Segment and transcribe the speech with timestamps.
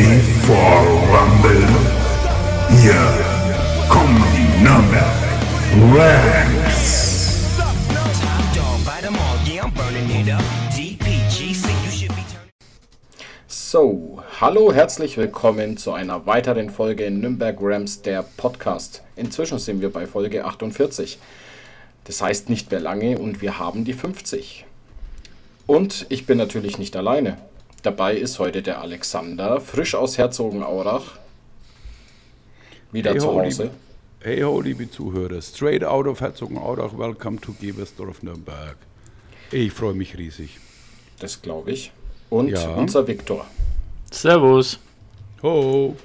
[0.00, 0.56] ready for
[1.12, 1.68] Rumble?
[2.80, 2.94] Hier
[3.88, 5.04] kommen die Nürnberg
[5.92, 7.40] Rams.
[13.46, 19.02] So, hallo, herzlich willkommen zu einer weiteren Folge Nürnberg Rams, der Podcast.
[19.16, 21.18] Inzwischen sind wir bei Folge 48.
[22.04, 24.64] Das heißt nicht mehr lange und wir haben die 50.
[25.66, 27.36] Und ich bin natürlich nicht alleine.
[27.82, 31.02] Dabei ist heute der Alexander, frisch aus Herzogenaurach.
[32.92, 33.62] Wieder Hey zu Hause.
[33.64, 33.74] liebe,
[34.20, 35.40] hey ho, liebe Zuhörer.
[35.40, 36.96] Straight out of Herzogenaurach.
[36.98, 38.76] Welcome to Gebersdorf, Nürnberg.
[39.50, 40.58] Ich freue mich riesig.
[41.20, 41.92] Das glaube ich.
[42.28, 42.68] Und Ja.
[42.74, 43.46] unser Viktor.
[44.10, 44.78] Servus.
[45.42, 45.96] Ho.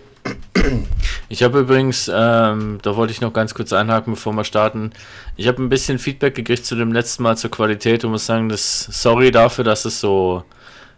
[1.28, 4.92] Ich habe übrigens, ähm, da wollte ich noch ganz kurz einhaken, bevor wir starten.
[5.36, 8.48] Ich habe ein bisschen Feedback gekriegt zu dem letzten Mal zur Qualität und muss sagen,
[8.48, 10.44] dass, sorry dafür, dass es so,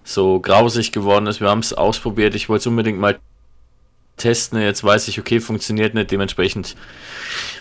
[0.08, 1.42] so grausig geworden ist.
[1.42, 2.34] Wir haben es ausprobiert.
[2.34, 3.20] Ich wollte es unbedingt mal
[4.16, 4.62] testen.
[4.62, 6.12] Jetzt weiß ich, okay, funktioniert nicht.
[6.12, 6.76] Dementsprechend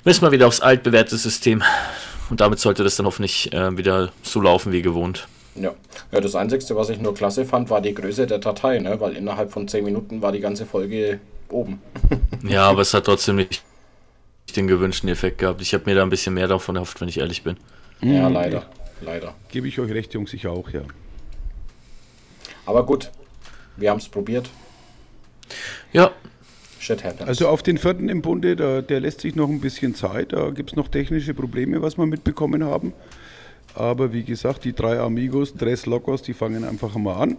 [0.05, 1.63] müssen wir wieder aufs altbewährte System.
[2.31, 5.27] Und damit sollte das dann hoffentlich äh, wieder so laufen wie gewohnt.
[5.57, 5.75] Ja.
[6.13, 9.01] ja, das Einzige, was ich nur klasse fand, war die Größe der Datei, ne?
[9.01, 11.81] weil innerhalb von 10 Minuten war die ganze Folge oben.
[12.47, 13.63] Ja, aber es hat trotzdem nicht
[14.55, 15.61] den gewünschten Effekt gehabt.
[15.63, 17.57] Ich habe mir da ein bisschen mehr davon erhofft, wenn ich ehrlich bin.
[18.03, 18.67] Ja, leider.
[19.01, 19.35] Leider.
[19.51, 20.83] Gebe ich euch recht, Jungs, ich auch, ja.
[22.67, 23.11] Aber gut,
[23.77, 24.51] wir haben es probiert.
[25.93, 26.13] Ja,
[26.87, 27.29] Shit happens.
[27.29, 30.33] Also auf den vierten im Bunde, da, der lässt sich noch ein bisschen Zeit.
[30.33, 32.93] Da gibt es noch technische Probleme, was wir mitbekommen haben.
[33.75, 37.37] Aber wie gesagt, die drei Amigos, Tres Locos, die fangen einfach mal an.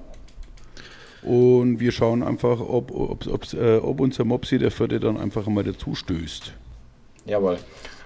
[1.21, 5.47] Und wir schauen einfach, ob, ob, ob's, äh, ob unser Mopsi, der vierte, dann einfach
[5.47, 6.51] mal dazu stößt.
[7.25, 7.57] Jawohl.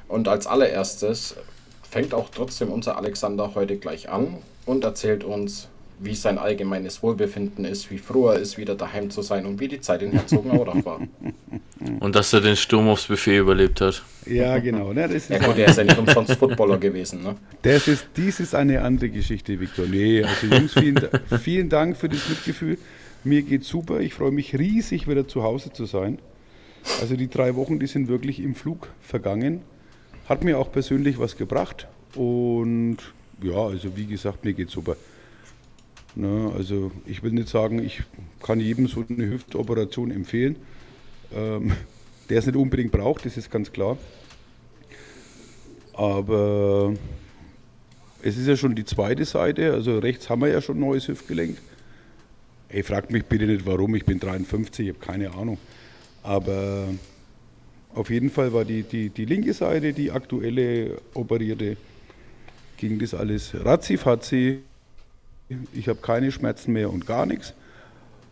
[0.08, 1.36] Und als allererstes
[1.90, 4.38] fängt auch trotzdem unser Alexander heute gleich an
[4.68, 5.70] und erzählt uns,
[6.04, 9.68] wie sein allgemeines Wohlbefinden ist, wie froh er ist, wieder daheim zu sein und wie
[9.68, 11.02] die Zeit in Herzogenaurach war.
[12.00, 14.02] und dass er den Sturm aufs Buffet überlebt hat.
[14.26, 14.94] Ja, genau.
[14.94, 17.36] Ne, das Ja ist gut, er ist ja nicht umsonst Footballer gewesen, ne?
[17.62, 19.86] Das ist, dies ist eine andere Geschichte, Viktor.
[19.86, 21.00] Nee, also Jungs, vielen,
[21.40, 22.78] vielen Dank für das Mitgefühl.
[23.24, 24.00] Mir geht's super.
[24.00, 26.18] Ich freue mich riesig, wieder zu Hause zu sein.
[27.00, 29.62] Also die drei Wochen, die sind wirklich im Flug vergangen.
[30.28, 31.88] Hat mir auch persönlich was gebracht.
[32.16, 32.98] Und
[33.44, 34.96] ja, also wie gesagt, mir geht's super.
[36.16, 38.04] Ne, also ich will nicht sagen, ich
[38.42, 40.58] kann jedem so eine Hüftoperation empfehlen,
[41.34, 41.72] ähm,
[42.30, 43.98] der es nicht unbedingt braucht, das ist ganz klar.
[45.94, 46.94] Aber
[48.22, 51.08] es ist ja schon die zweite Seite, also rechts haben wir ja schon ein neues
[51.08, 51.58] Hüftgelenk.
[52.70, 55.58] Ey, fragt mich bitte nicht warum, ich bin 53, ich habe keine Ahnung.
[56.24, 56.88] Aber
[57.94, 61.78] auf jeden Fall war die, die, die linke Seite, die aktuelle operierte,
[62.78, 64.60] ging das alles ratzi-fatzi.
[65.74, 67.54] Ich habe keine Schmerzen mehr und gar nichts.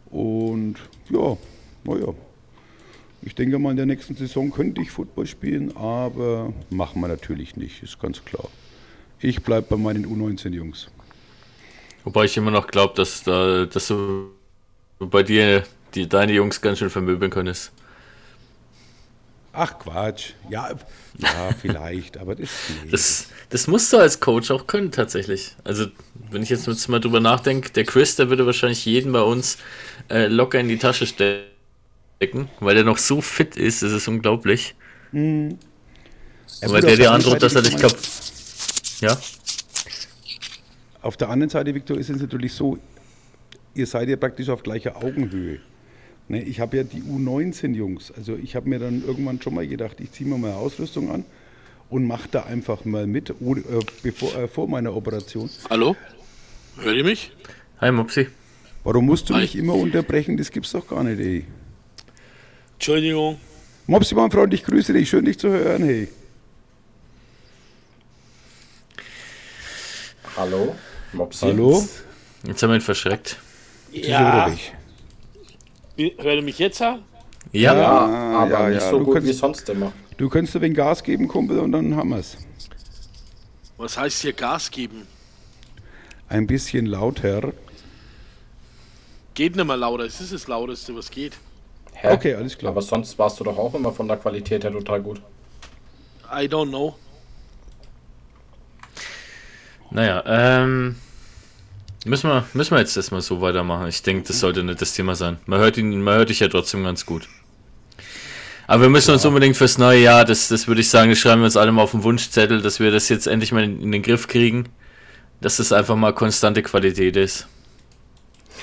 [0.09, 0.75] Und
[1.09, 1.37] ja,
[1.83, 2.13] naja.
[3.21, 7.57] Ich denke mal, in der nächsten Saison könnte ich Football spielen, aber machen wir natürlich
[7.57, 8.47] nicht, ist ganz klar.
[9.19, 10.89] Ich bleibe bei meinen U19-Jungs.
[12.05, 14.29] Wobei ich immer noch glaube, dass, da, dass du
[14.99, 15.63] bei dir
[15.95, 17.73] die, deine Jungs ganz schön vermöbeln könntest.
[19.61, 20.69] Ach Quatsch, ja,
[21.17, 22.49] ja vielleicht, aber das,
[22.85, 22.91] nee.
[22.91, 25.57] Das, das musst du als Coach auch können, tatsächlich.
[25.65, 25.87] Also,
[26.31, 29.57] wenn ich jetzt mal drüber nachdenke, der Chris, der würde wahrscheinlich jeden bei uns
[30.09, 34.75] äh, locker in die Tasche stecken, weil der noch so fit ist, das ist unglaublich.
[35.11, 35.19] Ja,
[36.69, 39.01] weil der auf dir der androht, dass er anderen dich Seite, kaputt.
[39.01, 39.17] Ja?
[41.01, 42.77] Auf der anderen Seite, Viktor, ist es natürlich so,
[43.73, 45.59] ihr seid ja praktisch auf gleicher Augenhöhe.
[46.29, 48.13] Ne, ich habe ja die U19-Jungs.
[48.15, 51.25] Also ich habe mir dann irgendwann schon mal gedacht, ich ziehe mir mal Ausrüstung an
[51.89, 55.49] und mache da einfach mal mit, ohne, äh, bevor, äh, vor meiner Operation.
[55.71, 55.95] Hallo?
[56.77, 57.31] Hört ihr mich?
[57.81, 58.27] Hi, Mopsi.
[58.83, 59.41] Warum musst du Hi.
[59.41, 60.37] mich immer unterbrechen?
[60.37, 61.45] Das gibt's doch gar nicht, ey.
[62.73, 63.39] Entschuldigung.
[63.87, 65.09] Mopsi, mein Freund, ich grüße dich.
[65.09, 66.09] Schön, dich zu hören, hey.
[70.37, 70.75] Hallo?
[71.11, 71.47] Mopsi?
[71.47, 71.83] Hallo?
[72.45, 73.37] Jetzt haben wir ihn verschreckt.
[73.91, 74.55] Ja.
[75.99, 76.79] Hört ihr mich jetzt?
[76.79, 76.99] Ja?
[77.51, 79.91] Ja, Ja, Ah, aber ja, nicht so du gut kannst- wie sonst immer.
[80.17, 82.37] Du könntest ein wenig Gas geben, Kumpel, und dann haben wir's.
[83.77, 85.07] Was heißt hier Gas geben?
[86.27, 87.53] Ein bisschen lauter.
[89.33, 90.03] Geht nicht mehr lauter.
[90.03, 91.37] Es ist das Lauteste, was geht.
[91.93, 92.11] Hä?
[92.13, 92.71] Okay, alles klar.
[92.71, 95.21] Aber sonst warst du doch auch immer von der Qualität her total gut.
[96.31, 96.95] I don't know.
[99.91, 100.95] naja, ähm.
[102.09, 103.87] Müssen wir, müssen wir jetzt erstmal so weitermachen.
[103.87, 105.37] Ich denke, das sollte nicht das Thema sein.
[105.45, 107.29] Man hört ihn, man hört dich ja trotzdem ganz gut.
[108.65, 111.41] Aber wir müssen uns unbedingt fürs neue Jahr, das, das würde ich sagen, das schreiben
[111.41, 113.91] wir uns alle mal auf den Wunschzettel, dass wir das jetzt endlich mal in, in
[113.91, 114.69] den Griff kriegen.
[115.39, 117.47] Dass das einfach mal konstante Qualität ist.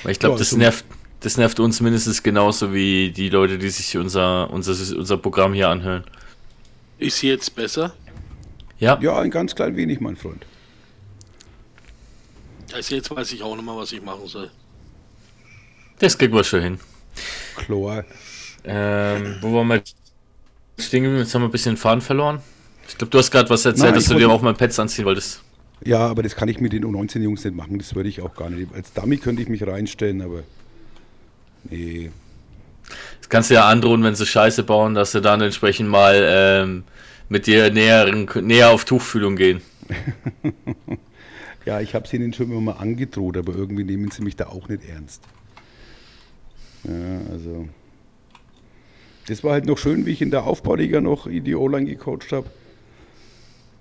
[0.03, 0.85] Weil ich glaube, Ja, das nervt,
[1.21, 5.69] das nervt uns mindestens genauso wie die Leute, die sich unser, unser, unser Programm hier
[5.69, 6.03] anhören.
[6.99, 7.95] Ist sie jetzt besser?
[8.81, 10.45] Ja, Ja, ein ganz klein wenig, mein Freund.
[12.77, 14.51] Also jetzt weiß ich auch nicht mal, was ich machen soll.
[15.99, 16.81] das kriegen wir schon hin.
[17.57, 18.05] Chlor.
[18.65, 19.83] Ähm, wo waren wir
[20.79, 21.23] stehen geblieben?
[21.23, 22.41] Jetzt haben wir ein bisschen den Faden verloren.
[22.87, 25.07] Ich glaube, du hast gerade was erzählt, Nein, dass du dir auch mal Pads anziehen
[25.07, 25.41] wolltest.
[25.87, 27.79] Ja, aber das kann ich mit den U19-Jungs nicht machen.
[27.79, 28.75] Das würde ich auch gar nicht.
[28.75, 30.43] Als Dummy könnte ich mich reinstellen, aber.
[31.71, 32.11] Nee.
[33.21, 36.85] Das kannst du ja androhen, wenn sie Scheiße bauen, dass sie dann entsprechend mal ähm,
[37.31, 39.63] mit dir näheren, näher auf Tuchfühlung gehen.
[41.67, 44.47] Ja, ich habe es ihnen schon immer mal angedroht, aber irgendwie nehmen sie mich da
[44.47, 45.23] auch nicht ernst.
[46.85, 47.69] Ja, also.
[49.27, 52.47] Das war halt noch schön, wie ich in der Aufbauliga noch die O-Line gecoacht habe.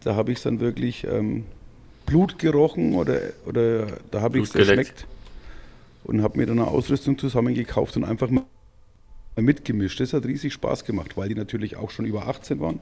[0.04, 1.46] Da habe ich dann wirklich ähm,
[2.08, 5.06] Blut gerochen oder, oder da habe ich es geschmeckt
[6.04, 8.46] und habe mir dann eine Ausrüstung zusammengekauft und einfach mal
[9.36, 10.00] mitgemischt.
[10.00, 12.80] Das hat riesig Spaß gemacht, weil die natürlich auch schon über 18 waren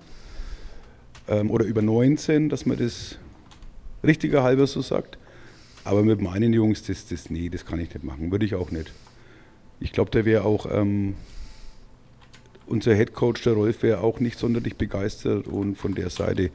[1.28, 3.18] ähm, oder über 19, dass man das
[4.04, 5.18] richtiger halber so sagt.
[5.84, 8.32] Aber mit meinen Jungs, das, das, nee, das kann ich nicht machen.
[8.32, 8.92] Würde ich auch nicht.
[9.80, 11.16] Ich glaube, der wäre auch, ähm,
[12.68, 16.52] unser Head Coach, der Rolf, wäre auch nicht sonderlich begeistert und von der Seite.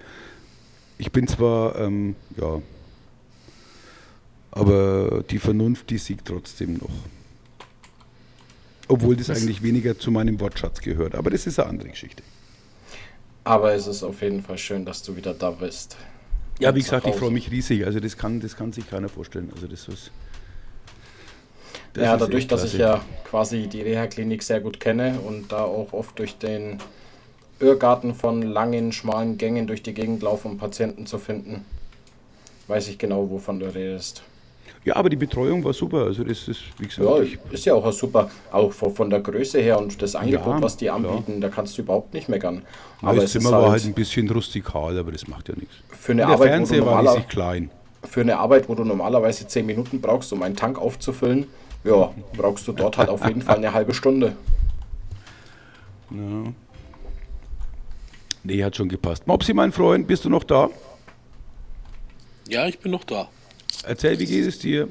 [0.96, 2.60] Ich bin zwar, ähm, ja,
[4.50, 6.90] aber die Vernunft, die siegt trotzdem noch.
[8.88, 11.14] Obwohl das eigentlich weniger zu meinem Wortschatz gehört.
[11.14, 12.22] Aber das ist eine andere Geschichte.
[13.44, 15.96] Aber es ist auf jeden Fall schön, dass du wieder da bist.
[16.58, 17.84] Ja, wie gesagt, ich freue mich riesig.
[17.86, 19.50] Also das kann, das kann sich keiner vorstellen.
[19.54, 20.10] Also das ist.
[21.92, 25.64] das ja, ist dadurch, dass ich ja quasi die Reha-Klinik sehr gut kenne und da
[25.64, 26.78] auch oft durch den
[27.60, 31.64] Irrgarten von langen, schmalen Gängen durch die Gegend laufe, um Patienten zu finden,
[32.68, 34.22] weiß ich genau, wovon du redest.
[34.84, 36.04] Ja, aber die Betreuung war super.
[36.04, 37.18] Also das ist, wie gesagt, Ja,
[37.50, 38.30] ist ja auch super.
[38.50, 42.14] Auch von der Größe her und das Angebot, was die anbieten, da kannst du überhaupt
[42.14, 42.62] nicht meckern.
[43.02, 45.54] aber das es ist Zimmer war halt halt ein bisschen rustikal, aber das macht ja
[45.56, 45.74] nichts.
[46.00, 47.70] Für eine Der Arbeit, wo du Fernseher war normaler, riesig klein.
[48.04, 51.46] für eine Arbeit, wo du normalerweise 10 Minuten brauchst, um einen Tank aufzufüllen,
[51.84, 54.36] ja, brauchst du dort halt auf jeden Fall eine halbe Stunde.
[56.10, 56.52] Ja.
[58.44, 59.26] Nee, hat schon gepasst.
[59.26, 60.70] Mopsi, mein Freund, bist du noch da?
[62.48, 63.28] Ja, ich bin noch da.
[63.84, 64.88] Erzähl, wie geht es dir?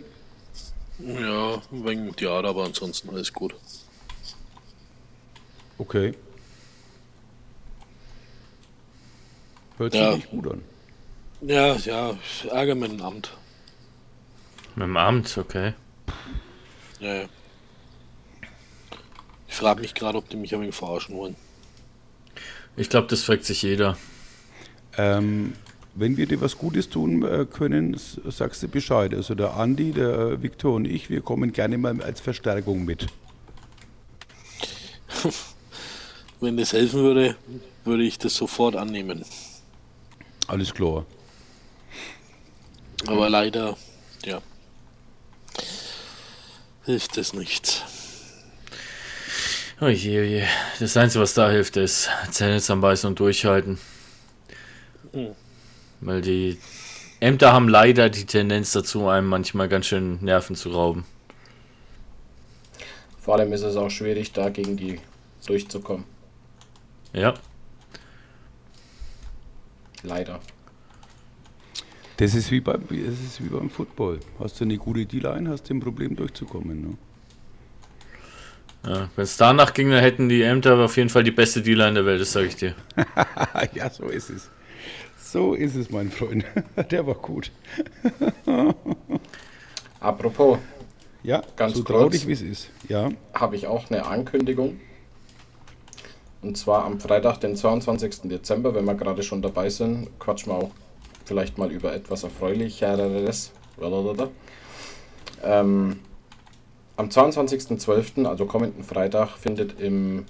[1.00, 3.56] Ja, wegen Theater, aber ansonsten alles gut.
[5.77, 6.13] Okay.
[9.77, 10.15] Hört sich Ja.
[10.15, 10.62] nicht gut an.
[11.41, 12.17] Ja, ja,
[12.49, 13.31] Ärger mit dem Amt.
[14.75, 15.73] Mit dem Amt, okay.
[16.99, 17.25] Ja, ja.
[19.47, 21.35] Ich frage mich gerade, ob die mich ein wenig verarschen wollen.
[22.75, 23.97] Ich glaube, das fragt sich jeder.
[24.97, 25.53] Ähm,
[25.95, 29.13] wenn wir dir was Gutes tun äh, können, sagst du Bescheid.
[29.13, 33.07] Also der Andi, der Viktor und ich, wir kommen gerne mal als Verstärkung mit.
[36.39, 37.35] Wenn das helfen würde,
[37.83, 39.25] würde ich das sofort annehmen.
[40.47, 41.05] Alles klar.
[43.05, 43.77] Aber leider,
[44.25, 44.41] ja,
[46.85, 47.83] hilft es nichts.
[49.79, 50.44] Oh je, oh je.
[50.79, 53.77] Das Einzige, was da hilft, ist Zähne zusammenbeißen und durchhalten.
[55.13, 55.35] Hm.
[56.01, 56.57] Weil die
[57.19, 61.06] Ämter haben leider die Tendenz dazu, einem manchmal ganz schön Nerven zu rauben.
[63.21, 64.99] Vor allem ist es auch schwierig, da gegen die
[65.45, 66.06] durchzukommen.
[67.13, 67.35] Ja,
[70.04, 70.39] Leider.
[72.18, 74.19] Das ist wie beim, das ist wie beim Football.
[74.40, 76.81] Hast du eine gute D-Line, hast du ein Problem durchzukommen.
[76.81, 76.97] Ne?
[78.88, 79.09] ja.
[79.16, 81.95] wenn es danach ging, dann hätten die Ämter auf jeden Fall die beste Dealer in
[81.95, 82.76] der Welt, das sage ich dir.
[83.74, 84.50] ja, so ist es.
[85.18, 86.45] So ist es, mein Freund.
[86.92, 87.52] Der war gut.
[90.00, 90.57] Apropos,
[91.21, 92.69] Ja, Ganz so traurig wie es ist.
[92.88, 93.09] Ja.
[93.33, 94.80] habe ich auch eine Ankündigung.
[96.42, 98.21] Und zwar am Freitag, den 22.
[98.30, 100.71] Dezember, wenn wir gerade schon dabei sind, quatschen wir auch
[101.27, 103.51] vielleicht mal über etwas Erfreulicheres.
[105.43, 105.99] Ähm,
[106.95, 110.25] am 22.12., also kommenden Freitag, findet im,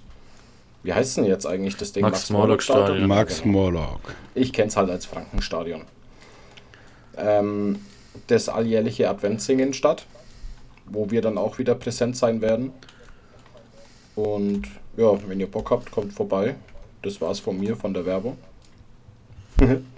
[0.83, 2.01] wie heißt denn jetzt eigentlich das Ding?
[2.01, 3.01] Max-Morlock-Stadion.
[3.01, 3.59] Ja, Max genau.
[3.59, 4.15] Morlock.
[4.35, 5.83] Ich kenne es halt als Frankenstadion.
[7.15, 7.79] Ähm,
[8.27, 10.05] das alljährliche Adventssingen statt,
[10.85, 12.71] wo wir dann auch wieder präsent sein werden.
[14.15, 14.63] Und
[14.97, 16.55] ja, wenn ihr Bock habt, kommt vorbei.
[17.03, 18.37] Das war's von mir, von der Werbung.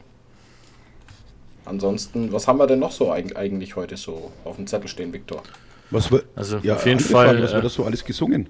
[1.69, 5.13] Ansonsten, was haben wir denn noch so eig eigentlich heute so auf dem Zettel stehen,
[5.13, 5.43] Viktor?
[5.91, 8.49] Was wir, Also ja, auf jeden Fall Was wird äh, das so alles gesungen?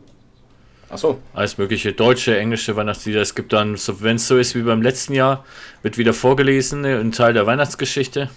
[0.89, 3.21] Achso, alles mögliche deutsche, englische Weihnachtslieder.
[3.21, 5.45] Es gibt dann, so, wenn es so ist wie beim letzten Jahr,
[5.83, 8.29] wird wieder vorgelesen, äh, ein Teil der Weihnachtsgeschichte.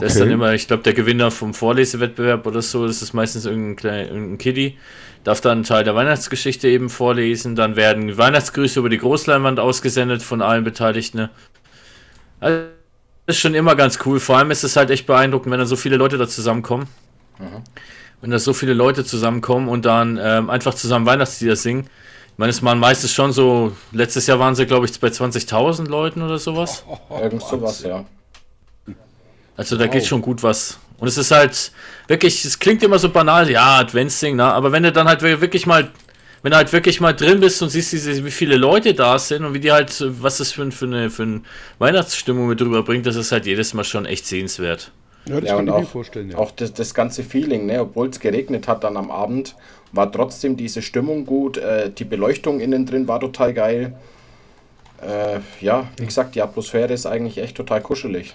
[0.00, 0.32] Das ist dann Okay.
[0.32, 4.38] immer, ich glaube, der Gewinner vom Vorlesewettbewerb oder so, das ist meistens irgendein, klein, irgendein
[4.38, 4.78] Kiddie,
[5.24, 7.56] darf dann einen Teil der Weihnachtsgeschichte eben vorlesen.
[7.56, 11.30] Dann werden Weihnachtsgrüße über die Großleinwand ausgesendet von allen Beteiligten.
[12.40, 12.77] Also, das
[13.28, 14.20] ist schon immer ganz cool.
[14.20, 16.88] Vor allem ist es halt echt beeindruckend, wenn dann so viele Leute da zusammenkommen.
[18.20, 21.88] Wenn da so viele Leute zusammenkommen und dann ähm, einfach zusammen Weihnachtslieder singen.
[22.32, 25.88] Ich meine, es waren meistens schon so, letztes Jahr waren sie, glaube ich, bei 20.000
[25.88, 26.84] Leuten oder sowas.
[27.10, 28.04] Irgend sowas, ja.
[29.56, 30.78] Also da geht schon gut was.
[30.98, 31.72] Und es ist halt
[32.06, 34.44] wirklich, es klingt immer so banal, ja, Adventssing, ne?
[34.44, 35.90] aber wenn du dann halt wirklich mal,
[36.42, 37.92] wenn du halt wirklich mal drin bist und siehst,
[38.24, 39.92] wie viele Leute da sind und wie die halt,
[40.22, 41.40] was das für, für, eine, für eine
[41.78, 44.92] Weihnachtsstimmung mit drüber bringt, das ist halt jedes Mal schon echt sehenswert.
[45.26, 46.30] Ja, das Ja, kann und ich mir auch, vorstellen.
[46.30, 46.38] Ja.
[46.38, 47.80] auch das, das ganze Feeling, ne?
[47.80, 49.56] obwohl es geregnet hat dann am Abend,
[49.92, 51.58] war trotzdem diese Stimmung gut.
[51.58, 53.94] Äh, die Beleuchtung innen drin war total geil.
[55.00, 58.34] Äh, ja, wie gesagt, die Atmosphäre ist eigentlich echt total kuschelig.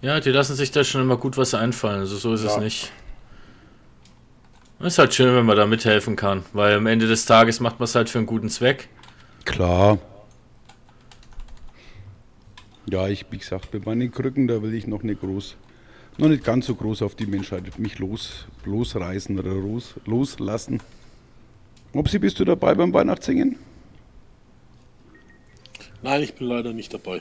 [0.00, 2.60] Ja, die lassen sich da schon immer gut was einfallen, also so ist es Ja.
[2.60, 2.92] nicht.
[4.80, 7.84] Ist halt schön, wenn man da mithelfen kann, weil am Ende des Tages macht man
[7.84, 8.88] es halt für einen guten Zweck.
[9.44, 9.98] Klar.
[12.88, 15.56] Ja, ich, wie gesagt, bei meinen Krücken, da will ich noch nicht groß,
[16.18, 20.80] noch nicht ganz so groß auf die Menschheit mich los, losreißen oder los, loslassen.
[21.92, 23.56] Opsi, bist du dabei beim Weihnachtssingen?
[26.02, 27.20] Nein, ich bin leider nicht dabei.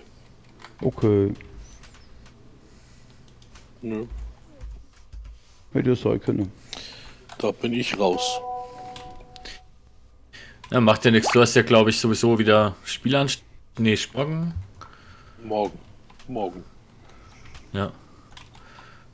[0.79, 1.33] Okay,
[3.81, 4.05] Nö,
[5.73, 6.51] hätte ja sein können.
[7.37, 8.39] Da bin ich raus.
[10.71, 13.41] Ja, macht ja nichts, du hast ja, glaube ich, sowieso wieder Spielanst...
[13.77, 14.53] Nee, Sporgen.
[15.43, 15.77] Morgen.
[16.27, 16.63] Morgen.
[17.73, 17.91] Ja.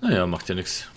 [0.02, 0.88] Naja, macht ja nichts.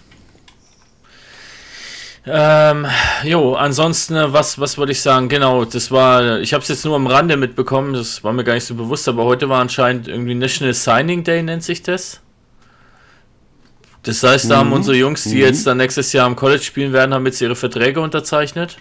[2.28, 2.86] Ähm,
[3.22, 5.28] jo, ansonsten, äh, was, was wollte ich sagen?
[5.28, 8.54] Genau, das war, ich habe es jetzt nur am Rande mitbekommen, das war mir gar
[8.54, 12.20] nicht so bewusst, aber heute war anscheinend irgendwie National Signing Day, nennt sich das.
[14.06, 17.12] Das heißt, da haben unsere Jungs, die jetzt dann nächstes Jahr am College spielen werden,
[17.12, 18.76] haben jetzt ihre Verträge unterzeichnet.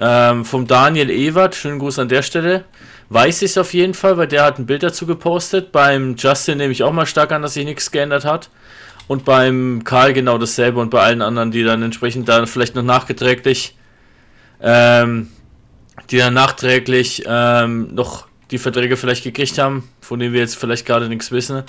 [0.00, 2.64] Ähm, vom Daniel Ewert, schönen Gruß an der Stelle.
[3.10, 5.70] Weiß ich es auf jeden Fall, weil der hat ein Bild dazu gepostet.
[5.70, 8.48] Beim Justin nehme ich auch mal stark an, dass sich nichts geändert hat.
[9.06, 12.82] Und beim Karl genau dasselbe und bei allen anderen, die dann entsprechend da vielleicht noch
[12.82, 13.76] nachträglich,
[14.62, 15.28] ähm,
[16.10, 20.86] die dann nachträglich ähm, noch die Verträge vielleicht gekriegt haben, von denen wir jetzt vielleicht
[20.86, 21.64] gerade nichts wissen.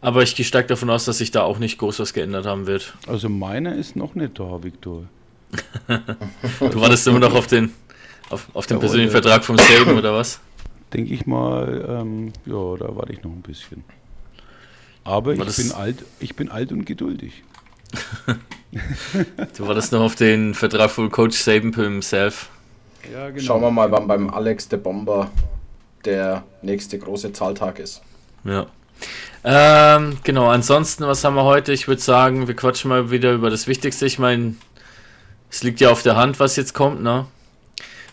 [0.00, 2.66] Aber ich gehe stark davon aus, dass sich da auch nicht groß was geändert haben
[2.66, 2.94] wird.
[3.06, 5.04] Also meiner ist noch nicht da, Viktor.
[6.60, 7.72] Du wartest immer noch auf den,
[8.30, 9.20] auf, auf den Jawohl, persönlichen ja.
[9.20, 10.40] Vertrag vom Saban oder was?
[10.92, 13.84] Denke ich mal, ähm, ja, da warte ich noch ein bisschen.
[15.04, 17.42] Aber War ich bin alt, ich bin alt und geduldig.
[19.56, 22.50] Du wartest noch auf den Vertrag von Coach Saban himself.
[23.12, 23.42] Ja, genau.
[23.42, 25.28] Schauen wir mal, wann beim Alex der Bomber
[26.04, 28.00] der nächste große Zahltag ist.
[28.44, 28.66] Ja.
[29.42, 31.72] Ähm, genau, ansonsten, was haben wir heute?
[31.72, 34.06] Ich würde sagen, wir quatschen mal wieder über das Wichtigste.
[34.06, 34.54] Ich meine,
[35.50, 37.26] es liegt ja auf der Hand, was jetzt kommt, ne?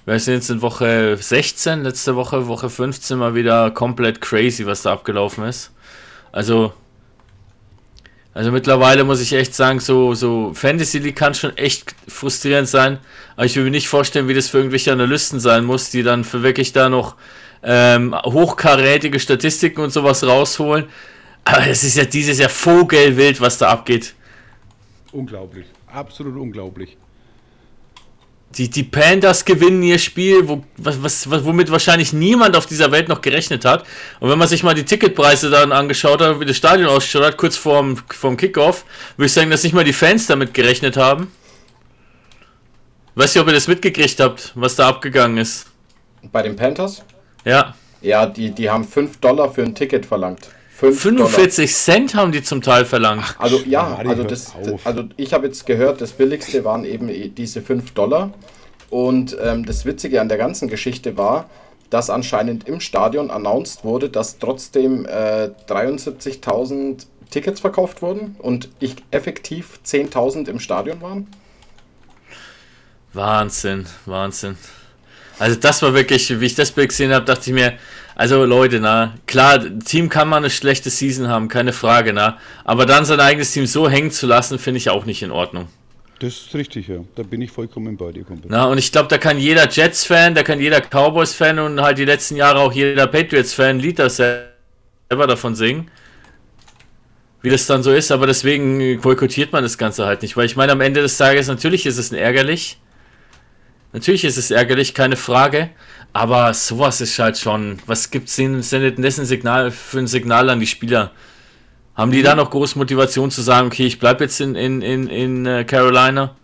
[0.05, 4.83] Wir sind jetzt in Woche 16, letzte Woche, Woche 15 mal wieder komplett crazy, was
[4.83, 5.71] da abgelaufen ist.
[6.31, 6.71] Also,
[8.33, 12.99] also mittlerweile muss ich echt sagen, so, so Fantasy League kann schon echt frustrierend sein,
[13.35, 16.23] aber ich will mir nicht vorstellen, wie das für irgendwelche Analysten sein muss, die dann
[16.23, 17.15] für wirklich da noch
[17.63, 20.85] ähm, hochkarätige Statistiken und sowas rausholen.
[21.43, 24.13] Aber es ist ja dieses Jahr vogelwild, was da abgeht.
[25.11, 25.65] Unglaublich.
[25.87, 26.97] Absolut unglaublich.
[28.57, 33.09] Die, die Panthers gewinnen ihr Spiel, wo, was, was, womit wahrscheinlich niemand auf dieser Welt
[33.09, 33.85] noch gerechnet hat.
[34.19, 37.37] Und wenn man sich mal die Ticketpreise dann angeschaut hat, wie das Stadion ausgeschaut hat,
[37.37, 38.85] kurz vorm, vorm Kickoff,
[39.17, 41.31] würde ich sagen, dass nicht mal die Fans damit gerechnet haben.
[43.15, 45.67] Weiß nicht, ob ihr das mitgekriegt habt, was da abgegangen ist.
[46.31, 47.03] Bei den Panthers?
[47.47, 47.73] Ja.
[48.01, 50.49] Ja, die, die haben 5 Dollar für ein Ticket verlangt.
[50.75, 53.35] 5 45 Cent haben die zum Teil verlangt.
[53.39, 57.63] Also ja, also das, also ich habe jetzt gehört, das billigste waren eben eh diese
[57.63, 58.31] 5 Dollar.
[58.89, 61.49] Und ähm, das Witzige an der ganzen Geschichte war,
[61.89, 68.95] dass anscheinend im Stadion announced wurde, dass trotzdem äh, 73.000 Tickets verkauft wurden und ich
[69.11, 71.27] effektiv 10.000 im Stadion waren.
[73.13, 74.57] Wahnsinn, Wahnsinn.
[75.39, 77.73] Also das war wirklich, wie ich das Bild gesehen habe, dachte ich mir,
[78.15, 82.87] also Leute, na, klar, Team kann man eine schlechte Season haben, keine Frage, na, aber
[82.87, 85.67] dann sein eigenes Team so hängen zu lassen, finde ich auch nicht in Ordnung.
[86.19, 86.97] Das ist richtig, ja.
[87.15, 88.49] Da bin ich vollkommen bei dir, Kumpel.
[88.49, 92.05] Na, und ich glaube, da kann jeder Jets-Fan, da kann jeder Cowboys-Fan und halt die
[92.05, 95.91] letzten Jahre auch jeder Patriots-Fan ein Lied das selber davon singen.
[97.43, 100.55] Wie das dann so ist, aber deswegen boykottiert man das Ganze halt nicht, weil ich
[100.55, 102.79] meine, am Ende des Tages, natürlich ist es ärgerlich.
[103.93, 105.69] Natürlich ist es ärgerlich, keine Frage.
[106.13, 107.79] Aber sowas ist halt schon.
[107.85, 111.11] Was gibt's denn, sendet denn das ein Signal für ein Signal an die Spieler?
[111.95, 115.07] Haben die da noch große Motivation zu sagen, okay, ich bleibe jetzt in, in, in,
[115.07, 116.35] in äh, Carolina?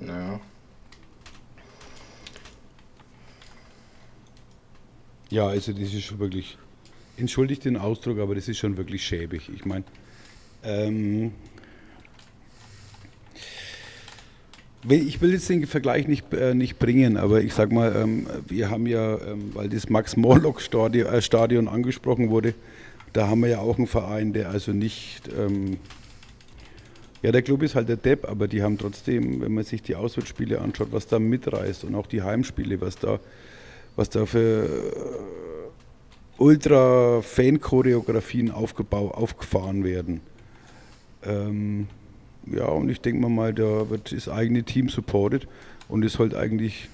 [0.00, 0.40] Ja.
[5.30, 6.58] Ja, also das ist schon wirklich,
[7.16, 9.48] entschuldigt den Ausdruck, aber das ist schon wirklich schäbig.
[9.52, 9.84] Ich meine,
[10.62, 11.32] ähm,
[14.73, 18.26] will- ich will jetzt den Vergleich nicht, äh, nicht bringen, aber ich sag mal, ähm,
[18.46, 22.54] wir haben ja, ähm, weil das Max-Morlock-Stadion äh, angesprochen wurde,
[23.12, 25.78] da haben wir ja auch einen Verein, der also nicht, ähm,
[27.22, 29.94] ja, der Club ist halt der Depp, aber die haben trotzdem, wenn man sich die
[29.94, 33.20] Auswärtsspiele anschaut, was da mitreißt und auch die Heimspiele, was da,
[33.96, 34.68] was da für äh,
[36.36, 40.20] Ultra-Fan-Choreografien aufgefahren werden.
[41.24, 41.86] Ähm,
[42.46, 45.46] ja, und ich denke mal, da wird das eigene Team supported
[45.88, 46.88] und es sollte eigentlich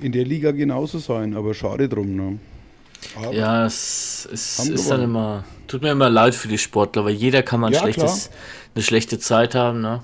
[0.00, 2.16] in der Liga genauso sein, aber schade drum.
[2.16, 2.38] Ne?
[3.16, 7.14] Aber, Ja, es, es ist dann immer, tut mir immer leid für die Sportler, weil
[7.14, 8.30] jeder kann mal ein Ja, schlechtes,
[8.74, 10.02] eine schlechte Zeit haben, ne?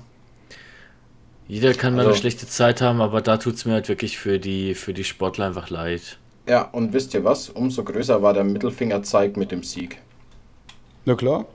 [1.47, 4.17] Jeder kann mal Also- eine schlechte Zeit haben, aber da tut es mir halt wirklich
[4.17, 6.17] für die, für die Sportler einfach leid.
[6.47, 7.49] ja, und wisst ihr was?
[7.49, 9.99] Umso größer war der Mittelfingerzeig mit dem Sieg.
[11.05, 11.45] Na klar.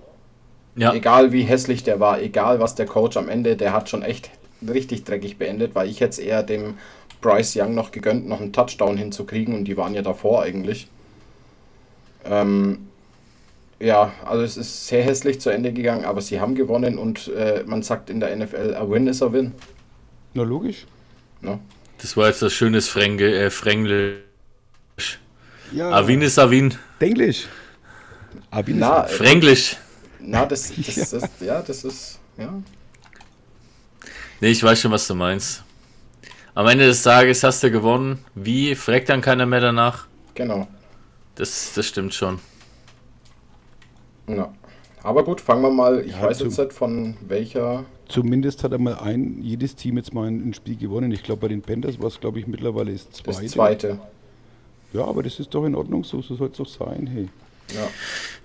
[0.79, 4.03] Ja, Egal wie hässlich der war, egal was der Coach am Ende, der hat schon
[4.03, 4.31] echt
[4.67, 6.75] richtig dreckig beendet, weil ich jetzt eher dem
[7.21, 10.89] Bryce Young noch gegönnt, noch einen Touchdown hinzukriegen und die waren ja davor eigentlich.
[12.25, 12.87] Ähm,
[13.81, 17.65] ja, also es ist sehr hässlich zu Ende gegangen, aber sie haben gewonnen und äh,
[17.67, 19.53] man sagt in der NFL, a win is a win.
[20.35, 20.87] Na logisch.
[21.41, 21.59] Ne?
[21.99, 24.21] das war jetzt das schönes Fränge, äh, Fränglisch.
[25.73, 26.75] Ja, Avin ist Avin.
[27.01, 27.47] Englisch.
[28.51, 29.77] Avin Na, ist äh, Fränglisch.
[30.21, 32.63] Na das, das, das, ja, das ist, ja.
[34.41, 35.65] Nee, ich weiß schon, was du meinst.
[36.55, 38.25] Am Ende des Tages hast du gewonnen.
[38.35, 38.75] Wie?
[38.75, 40.07] Fragt dann keiner mehr danach?
[40.35, 40.69] Genau.
[41.37, 42.41] Das, das stimmt schon.
[44.29, 44.53] Ja.
[45.03, 46.05] Aber gut, fangen wir mal.
[46.05, 47.85] Ich Ja, weiß jetzt nicht von welcher.
[48.09, 51.13] Zumindest hat einmal ein, jedes Team jetzt mal ein, ein Spiel gewonnen.
[51.13, 53.43] Ich glaube, bei den Panthers war es, glaube ich, mittlerweile das zweite.
[53.43, 54.01] Das zweite.
[54.93, 57.07] Ja, aber das ist doch in Ordnung so, so soll es doch sein.
[57.07, 57.29] Hey.
[57.75, 57.89] Ja.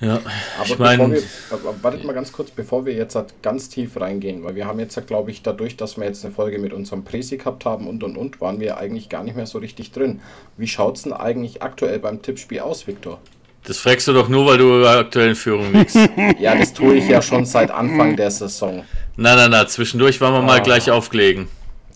[0.08, 0.16] Ja,
[0.58, 4.00] Aber ich meine, bevor wir, wartet mal ganz kurz, bevor wir jetzt halt ganz tief
[4.00, 7.06] reingehen, weil wir haben jetzt, glaube ich, dadurch, dass wir jetzt eine Folge mit unserem
[7.06, 10.20] Presi gehabt haben und und und, waren wir eigentlich gar nicht mehr so richtig drin.
[10.58, 13.20] Wie schaut's denn eigentlich aktuell beim Tippspiel aus, Viktor?
[13.66, 15.96] das fragst du doch nur, weil du aktuell in Führung liegst.
[16.40, 18.84] Ja, das tue ich ja schon seit Anfang der Saison.
[19.16, 20.64] Na, na, na, zwischendurch wollen wir mal Ah.
[20.64, 21.48] gleich auflegen.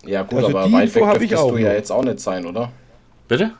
[0.05, 2.71] Ja gut, Also aber die weit weg dürftest du ja jetzt auch nicht sein, oder?
[3.27, 3.51] Bitte?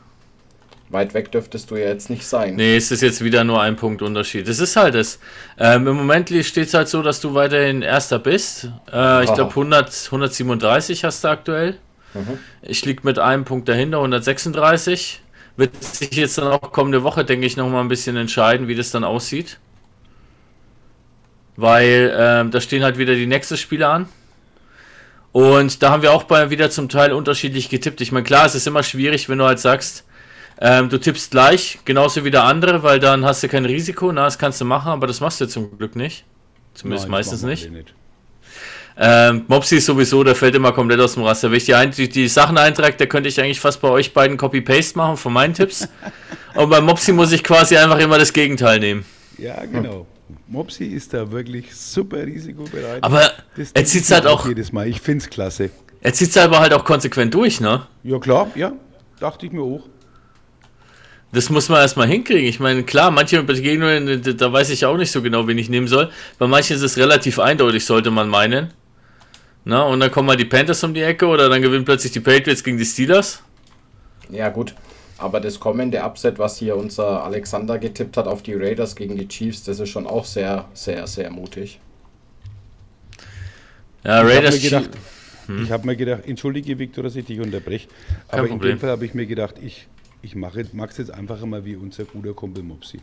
[0.90, 2.56] Weit weg dürftest du ja jetzt nicht sein.
[2.56, 4.48] Nee, es ist jetzt wieder nur ein Punkt Unterschied.
[4.48, 5.18] Das ist halt es.
[5.58, 8.70] Ähm, Im Moment steht es halt so, dass du weiterhin Erster bist.
[8.90, 11.76] Äh, ich glaube 100, 137 hast du aktuell.
[12.14, 12.38] Mhm.
[12.62, 15.20] Ich liege mit einem Punkt dahinter, 136.
[15.58, 18.74] Wird sich jetzt dann auch kommende Woche, denke ich, noch mal ein bisschen entscheiden, wie
[18.74, 19.58] das dann aussieht.
[21.56, 24.08] Weil ähm, da stehen halt wieder die nächsten Spiele an.
[25.32, 28.00] Und da haben wir auch bei, wieder zum Teil unterschiedlich getippt.
[28.00, 30.04] Ich meine, klar, es ist immer schwierig, wenn du halt sagst,
[30.60, 34.10] ähm, du tippst gleich, genauso wie der andere, weil dann hast du kein Risiko.
[34.10, 36.24] Na, das kannst du machen, aber das machst du zum Glück nicht.
[36.74, 37.70] Zumindest Nein, meistens nicht.
[37.70, 37.94] nicht.
[39.00, 41.50] Ähm, Mopsi ist sowieso, der fällt immer komplett aus dem Raster.
[41.50, 44.12] Wenn ich die, ein die, die Sachen eintrage, da könnte ich eigentlich fast bei euch
[44.12, 45.88] beiden Copy-Paste machen von meinen Tipps.
[46.54, 49.04] Und bei Mopsi muss ich quasi einfach immer das Gegenteil nehmen.
[49.38, 50.06] Ja, genau.
[50.48, 53.04] Mopsi ist da wirklich super risikobereit.
[53.04, 53.30] Aber
[53.74, 54.88] er zieht es halt auch, jedes Mal.
[54.88, 55.70] Ich finde es klasse.
[56.00, 57.86] er zieht's aber halt auch konsequent durch, ne?
[58.02, 58.72] Ja, klar, ja.
[59.20, 59.82] Dachte ich mir auch.
[61.32, 62.46] Das muss man erstmal hinkriegen.
[62.46, 65.68] Ich meine, klar, manche Begegnungen, da- da weiß ich auch nicht so genau, wen ich
[65.68, 66.10] nehmen soll.
[66.38, 68.72] Bei manchen ist es relativ eindeutig, sollte man meinen.
[69.64, 72.20] Na, und dann kommen mal die Panthers um die Ecke oder dann gewinnen plötzlich die
[72.20, 73.42] Patriots gegen die Steelers.
[74.30, 74.74] Ja, gut.
[75.18, 79.26] Aber das kommende Upset, was hier unser Alexander getippt hat auf die Raiders gegen die
[79.28, 81.80] Chiefs, das ist schon auch sehr, sehr, sehr mutig.
[84.04, 84.88] Ja, Ich habe Raiders mir
[85.56, 87.88] ich habe mir gedacht, entschuldige Victor, dass ich dich unterbreche,
[88.30, 88.72] Kein aber in Problem.
[88.76, 89.86] dem Fall habe ich mir gedacht, ich,
[90.22, 93.00] ich mache es jetzt einfach mal wie unser guter Kumpel Mopsi.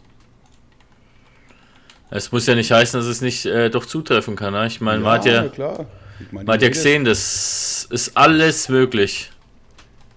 [2.10, 4.54] Es muss ja nicht heißen, dass es nicht äh, doch zutreffen kann.
[4.54, 4.68] Ne?
[4.68, 5.88] Ich meine, man hat ja, klar.
[6.20, 9.32] Ich meine, man hat ja gesehen, das ist alles möglich.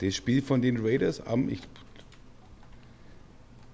[0.01, 1.61] Das Spiel von den Raiders am, ich,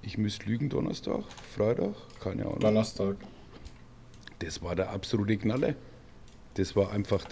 [0.03, 2.61] ich müsste lügen, Donnerstag, Freitag, keine Ahnung.
[2.61, 3.17] Donnerstag.
[4.39, 5.75] Das war der absolute Knaller.
[6.55, 7.25] Das war einfach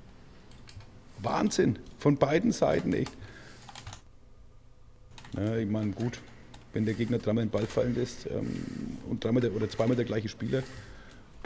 [1.22, 3.12] Wahnsinn von beiden Seiten, echt.
[5.36, 6.18] Ja, ich meine, gut,
[6.72, 10.04] wenn der Gegner dreimal den Ball fallen lässt ähm, und dreimal der, oder zweimal der
[10.04, 10.62] gleiche Spieler,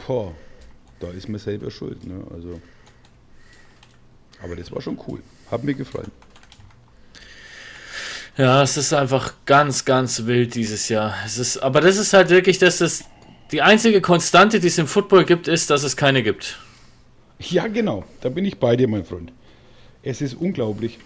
[0.05, 0.33] boah,
[0.99, 2.05] da ist man selber schuld.
[2.05, 2.23] Ne?
[2.33, 2.61] Also,
[4.41, 5.21] aber das war schon cool.
[5.49, 6.11] Hat mir gefallen.
[8.37, 11.15] Ja, es ist einfach ganz, ganz wild dieses Jahr.
[11.25, 13.05] Es ist, aber das ist halt wirklich, dass es
[13.51, 16.59] die einzige Konstante, die es im Football gibt, ist, dass es keine gibt.
[17.39, 18.03] Ja, genau.
[18.21, 19.31] Da bin ich bei dir, mein Freund.
[20.03, 20.99] Es ist unglaublich.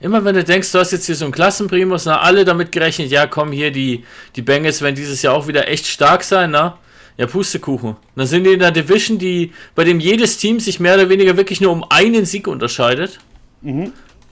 [0.00, 3.10] Immer wenn du denkst, du hast jetzt hier so einen Klassenprimus, na, alle damit gerechnet,
[3.10, 4.04] ja, komm hier, die,
[4.36, 6.78] die Bengals werden dieses Jahr auch wieder echt stark sein, na?
[7.16, 7.96] Ja, Pustekuchen.
[8.14, 11.36] Dann sind die in der Division, die, bei dem jedes Team sich mehr oder weniger
[11.36, 13.18] wirklich nur um einen Sieg unterscheidet.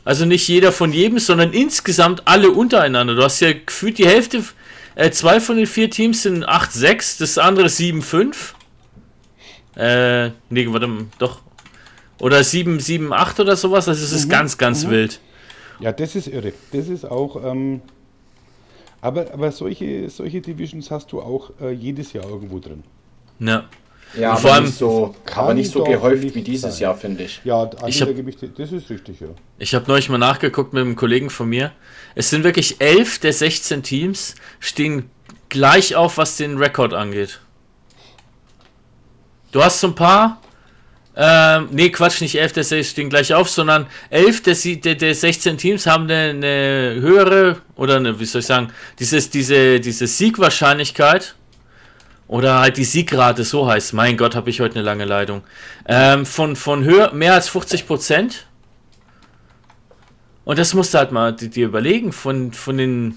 [0.05, 3.16] Also nicht jeder von jedem, sondern insgesamt alle untereinander.
[3.16, 4.44] Du hast ja gefühlt die Hälfte,
[4.94, 8.35] äh, zwei von den vier Teams sind 8-6, das andere 7-5.
[9.74, 11.40] Äh, nee, warte mal, doch.
[12.20, 13.88] Oder 7-7-8 oder sowas.
[13.88, 15.20] Also es ist ganz, ganz wild.
[15.80, 16.52] Ja, das ist irre.
[16.72, 17.42] Das ist auch.
[17.44, 17.82] Ähm,
[19.00, 22.82] aber aber solche, solche Divisions hast du auch äh, jedes Jahr irgendwo drin.
[23.38, 23.64] Ja.
[24.16, 26.82] Ja, aber vor allem- nicht so, aber nicht so gehäuft nicht wie dieses sein.
[26.82, 27.40] Jahr, finde ich.
[27.44, 29.26] Ja, Anita, Ich hab- das ist richtig, ja.
[29.58, 31.72] Ich habe neulich mal nachgeguckt mit einem Kollegen von mir.
[32.14, 35.10] Es sind wirklich 11 der 16 Teams stehen
[35.48, 37.40] gleich auf, was den Rekord angeht.
[39.52, 40.40] Du hast so ein paar.
[41.18, 45.14] Ähm, nee, Quatsch, nicht 11 der 16 stehen gleich auf, sondern 11 der, der, der
[45.14, 50.07] 16 Teams haben eine, eine höhere, oder eine, wie soll ich sagen, dieses, diese, diese
[50.07, 51.35] Siegwahrscheinlichkeit
[52.29, 55.42] oder halt die Siegrate, so heißt Mein Gott, habe ich heute eine lange Leitung.
[55.87, 58.46] Ähm, von von höher, mehr als 50 Prozent.
[60.44, 63.16] Und das musst du halt mal di- dir überlegen, von, von den,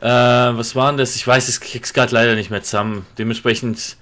[0.00, 1.16] äh, was waren das?
[1.16, 3.06] Ich weiß, ich krieg's gerade leider nicht mehr zusammen.
[3.18, 3.96] Dementsprechend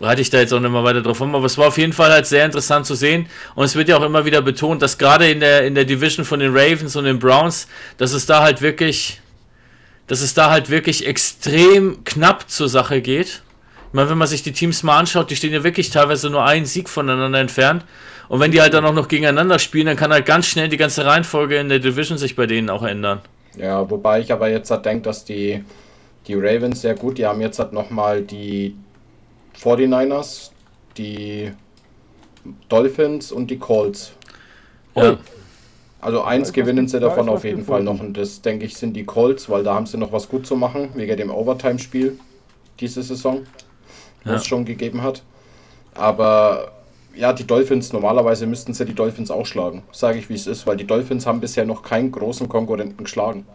[0.00, 1.92] reite ich da jetzt auch nicht mal weiter drauf um, aber es war auf jeden
[1.92, 3.26] Fall halt sehr interessant zu sehen.
[3.54, 6.24] Und es wird ja auch immer wieder betont, dass gerade in der, in der Division
[6.24, 9.20] von den Ravens und den Browns, dass es da halt wirklich,
[10.06, 13.42] dass es da halt wirklich extrem knapp zur Sache geht.
[13.88, 16.44] Ich meine, wenn man sich die Teams mal anschaut, die stehen ja wirklich teilweise nur
[16.44, 17.84] einen Sieg voneinander entfernt.
[18.28, 20.76] Und wenn die halt dann auch noch gegeneinander spielen, dann kann halt ganz schnell die
[20.76, 23.20] ganze Reihenfolge in der Division sich bei denen auch ändern.
[23.56, 25.64] Ja, wobei ich aber jetzt halt denke, dass die,
[26.26, 28.76] die Ravens sehr gut, die haben jetzt halt nochmal die
[29.62, 30.50] 49ers,
[30.96, 31.52] die
[32.68, 34.12] Dolphins und die Colts.
[34.94, 35.18] Ja.
[36.00, 38.64] Also eins was gewinnen sie da davon was auf jeden Fall noch und das denke
[38.64, 41.30] ich sind die Colts, weil da haben sie noch was gut zu machen, wegen dem
[41.30, 42.18] Overtime-Spiel
[42.78, 43.44] diese Saison,
[44.24, 44.36] wo Ja.
[44.36, 45.22] es schon gegeben hat.
[45.94, 46.72] Aber
[47.14, 50.66] ja, die Dolphins, normalerweise müssten sie die Dolphins auch schlagen, sage ich wie es ist,
[50.66, 53.46] weil die Dolphins haben bisher noch keinen großen Konkurrenten geschlagen.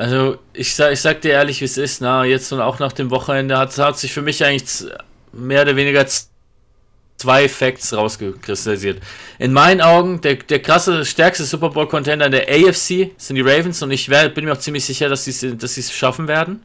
[0.00, 2.94] Also, ich sag, ich sag dir ehrlich, wie es ist, na, jetzt und auch nach
[2.94, 4.90] dem Wochenende hat, hat sich für mich eigentlich
[5.30, 6.06] mehr oder weniger
[7.18, 9.02] zwei Facts rausgekristallisiert.
[9.38, 13.82] In meinen Augen, der, der krasse, stärkste Super Bowl-Contender in der AFC sind die Ravens
[13.82, 16.64] und ich wär, bin mir auch ziemlich sicher, dass sie dass sie es schaffen werden.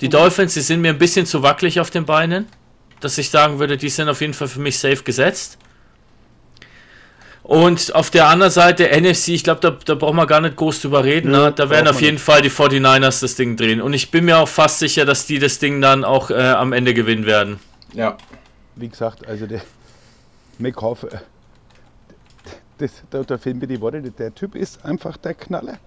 [0.00, 2.46] Die Dolphins, die sind mir ein bisschen zu wackelig auf den Beinen,
[3.00, 5.58] dass ich sagen würde, die sind auf jeden Fall für mich safe gesetzt.
[7.48, 10.82] Und auf der anderen Seite NFC, ich glaube, da, da brauchen wir gar nicht groß
[10.82, 11.30] drüber reden.
[11.30, 11.52] Nö, ne?
[11.52, 13.80] Da werden braucht auf man jeden Fall die 49ers das Ding drehen.
[13.80, 16.74] Und ich bin mir auch fast sicher, dass die das Ding dann auch äh, am
[16.74, 17.58] Ende gewinnen werden.
[17.94, 18.18] Ja,
[18.76, 19.62] Wie gesagt, also der
[20.58, 21.20] McHoff, äh,
[22.76, 24.02] das, da, da fehlen mir die Worte.
[24.02, 25.78] Der Typ ist einfach der Knaller.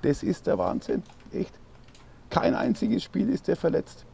[0.00, 1.02] Das ist der Wahnsinn.
[1.34, 1.52] Echt.
[2.30, 4.06] Kein einziges Spiel ist der verletzt.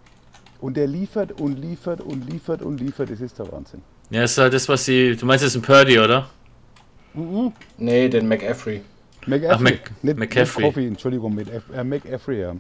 [0.61, 3.11] Und der liefert und liefert und liefert und liefert.
[3.11, 3.81] Das ist der Wahnsinn.
[4.11, 5.15] Ja, ist halt das, was sie.
[5.15, 6.29] Du meinst, das ist ein Purdy, oder?
[7.79, 8.83] Nee, den McAfee.
[9.27, 9.49] McAfee.
[9.51, 10.63] Ach, Mc- nicht, McCaffrey.
[10.65, 12.57] Nicht Coffee, Entschuldigung, mit F, äh, McAfee, ja.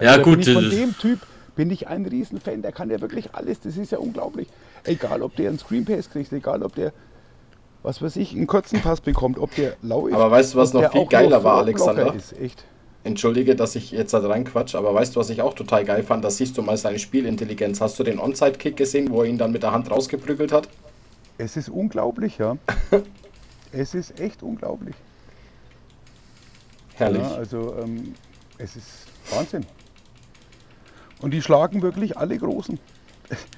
[0.00, 0.40] Ja, da gut.
[0.44, 1.20] Bin ich von dem Typ
[1.56, 2.62] bin ich ein Riesenfan.
[2.62, 3.60] Der kann ja wirklich alles.
[3.60, 4.46] Das ist ja unglaublich.
[4.84, 6.92] Egal, ob der einen Screen Pass kriegt, egal, ob der,
[7.82, 10.14] was weiß ich, einen kurzen Pass bekommt, ob der lau ist.
[10.14, 12.14] Aber weißt du, was noch viel geiler noch war, Alexander?
[12.14, 12.64] Ist, echt.
[13.04, 16.24] Entschuldige, dass ich jetzt da reinquatsch, aber weißt du, was ich auch total geil fand?
[16.24, 17.80] Da siehst du mal seine Spielintelligenz.
[17.80, 20.68] Hast du den Onside-Kick gesehen, wo er ihn dann mit der Hand rausgeprügelt hat?
[21.38, 22.56] Es ist unglaublich, ja.
[23.72, 24.94] es ist echt unglaublich.
[26.94, 27.22] Herrlich.
[27.22, 28.14] Ja, also ähm,
[28.58, 29.66] es ist Wahnsinn.
[31.20, 32.78] Und die schlagen wirklich alle Großen.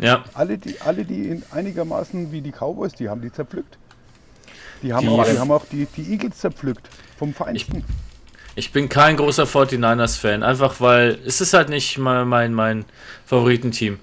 [0.00, 0.24] ja.
[0.34, 3.76] Alle, die, alle, die in einigermaßen wie die Cowboys, die haben die zerpflückt.
[4.82, 6.88] Die haben Die- auch, die haben auch die, die Eagles zerpflückt.
[7.18, 7.84] Vom Feinsten.
[8.54, 12.84] Ich bin kein großer 49ers-Fan, einfach weil es ist halt nicht mein, mein, mein
[13.26, 13.98] Favoritenteam.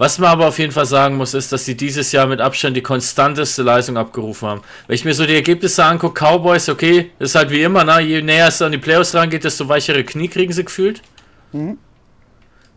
[0.00, 2.74] Was man aber auf jeden Fall sagen muss, ist, dass sie dieses Jahr mit Abstand
[2.74, 4.62] die konstanteste Leistung abgerufen haben.
[4.86, 8.00] Wenn ich mir so die Ergebnisse angucke, Cowboys, okay, ist halt wie immer, ne?
[8.00, 11.02] je näher es an die Playoffs rangeht, desto weichere Knie kriegen sie gefühlt.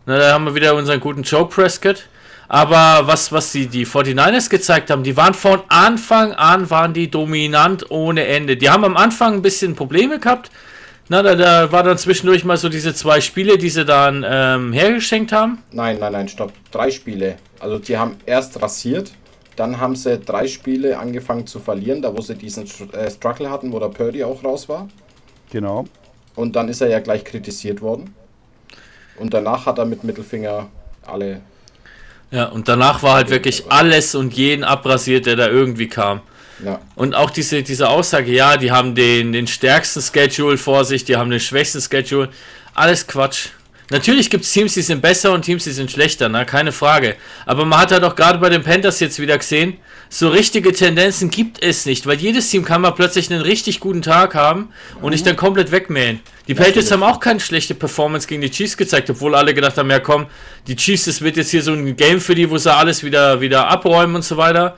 [0.05, 2.07] Na, da haben wir wieder unseren guten Joe Prescott.
[2.49, 7.09] Aber was, was die, die 49ers gezeigt haben, die waren von Anfang an waren die
[7.09, 8.57] dominant ohne Ende.
[8.57, 10.51] Die haben am Anfang ein bisschen Probleme gehabt.
[11.09, 14.71] Na, da, da war dann zwischendurch mal so diese zwei Spiele, die sie dann ähm,
[14.71, 15.61] hergeschenkt haben.
[15.71, 16.53] Nein, nein, nein, stopp.
[16.71, 17.35] Drei Spiele.
[17.59, 19.11] Also die haben erst rasiert
[19.55, 23.71] Dann haben sie drei Spiele angefangen zu verlieren, da wo sie diesen äh, Struggle hatten,
[23.71, 24.87] wo der Purdy auch raus war.
[25.51, 25.85] Genau.
[26.35, 28.15] Und dann ist er ja gleich kritisiert worden.
[29.17, 30.69] Und danach hat er mit Mittelfinger
[31.05, 31.41] alle.
[32.31, 36.21] Ja, und danach war halt wirklich alles und jeden abrasiert, der da irgendwie kam.
[36.63, 36.80] Ja.
[36.95, 41.15] Und auch diese, diese Aussage, ja, die haben den, den stärksten Schedule vor sich, die
[41.15, 42.30] haben den schwächsten Schedule.
[42.73, 43.49] Alles Quatsch.
[43.89, 47.15] Natürlich gibt es Teams, die sind besser und Teams, die sind schlechter, na, keine Frage.
[47.45, 49.78] Aber man hat halt auch gerade bei den Panthers jetzt wieder gesehen,
[50.10, 54.02] so richtige Tendenzen gibt es nicht, weil jedes Team kann mal plötzlich einen richtig guten
[54.02, 54.69] Tag haben
[55.02, 56.21] und dich dann komplett wegmähen.
[56.47, 59.89] Die Patriots haben auch keine schlechte Performance gegen die Chiefs gezeigt, obwohl alle gedacht haben,
[59.89, 60.28] ja komm,
[60.67, 63.41] die Chiefs, das wird jetzt hier so ein Game für die, wo sie alles wieder,
[63.41, 64.78] wieder abräumen und so weiter.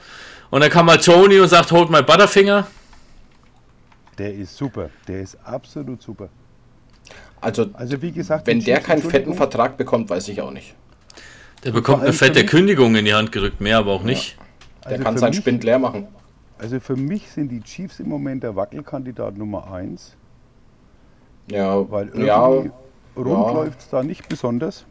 [0.55, 2.65] Und dann kam mal Tony und sagt, hold my Butterfinger.
[4.17, 4.89] Der ist super.
[5.05, 6.29] Der ist absolut super.
[7.41, 10.73] Also, Also wie gesagt, wenn der keinen fetten Vertrag bekommt, weiß ich auch nicht.
[11.65, 14.37] Der bekommt eine fette Kündigung in die Hand gerückt, mehr aber auch nicht.
[14.85, 16.07] Der Also kann für seinen mich- Spind leer machen.
[16.57, 20.15] Also für mich sind die Chiefs im Moment der Wackelkandidat Nummer 1,
[21.51, 22.69] Ja, weil irgendwie ja, rund
[23.17, 23.51] ja.
[23.51, 24.85] läuft es da nicht besonders.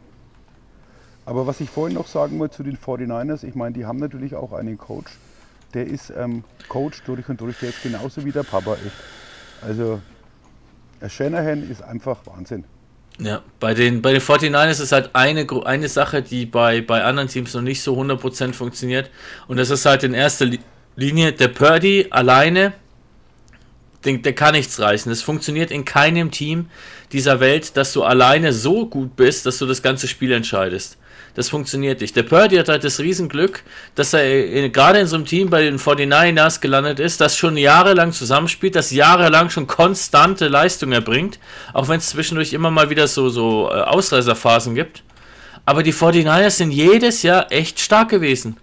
[1.25, 4.35] Aber was ich vorhin noch sagen wollte zu den 49ers, ich meine, die haben natürlich
[4.35, 5.11] auch einen Coach,
[5.75, 8.95] der ist ähm, Coach durch und durch, der ist genauso wie der Papa echt.
[9.61, 10.01] Also
[11.07, 12.63] Shanahan ist einfach Wahnsinn.
[13.19, 17.29] Ja, bei den, bei den 49ers ist halt eine, eine Sache, die bei, bei anderen
[17.29, 19.09] Teams noch nicht so 100% funktioniert.
[19.47, 20.59] Und das ist halt in erster Li-
[20.97, 22.73] Linie der Purdy alleine,
[24.03, 25.11] der, der kann nichts reißen.
[25.11, 26.69] Es funktioniert in keinem Team
[27.13, 30.97] dieser Welt, dass du alleine so gut bist, dass du das ganze Spiel entscheidest.
[31.35, 32.15] Das funktioniert nicht.
[32.15, 35.63] Der Purdy hat halt das Riesenglück, dass er in, gerade in so einem Team bei
[35.63, 41.37] den 49ers gelandet ist, das schon jahrelang zusammenspielt, das jahrelang schon konstante Leistung erbringt,
[41.73, 45.03] auch wenn es zwischendurch immer mal wieder so, so äh, Ausreißerphasen gibt.
[45.65, 48.55] Aber die 49ers sind jedes Jahr echt stark gewesen.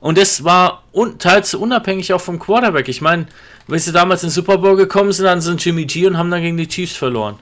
[0.00, 2.88] Und das war un teils unabhängig auch vom Quarterback.
[2.88, 3.26] Ich meine,
[3.68, 6.32] wenn sie damals in den Super Bowl gekommen sind, dann sind Jimmy G und haben
[6.32, 7.38] dann gegen die Chiefs verloren.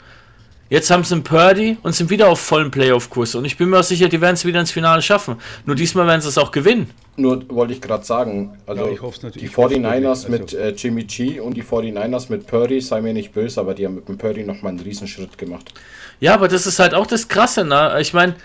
[0.70, 3.34] Jetzt haben sie einen Purdy und sind wieder auf vollen Playoff-Kurs.
[3.34, 5.36] Und ich bin mir auch sicher, die werden es wieder ins Finale schaffen.
[5.66, 6.88] Nur diesmal werden sie es auch gewinnen.
[7.16, 9.42] Nur wollte ich gerade sagen, also Ja, ich hoff's natürlich.
[9.48, 10.40] die Ich hoff's 49ers wirklich.
[10.40, 13.84] mit äh, Jimmy G und die 49ers mit Purdy, sei mir nicht böse, aber die
[13.84, 15.74] haben mit dem Purdy nochmal einen Riesenschritt gemacht.
[16.20, 17.96] Ja, aber das ist halt auch das Krasse, ne?
[18.00, 18.36] Ich meine,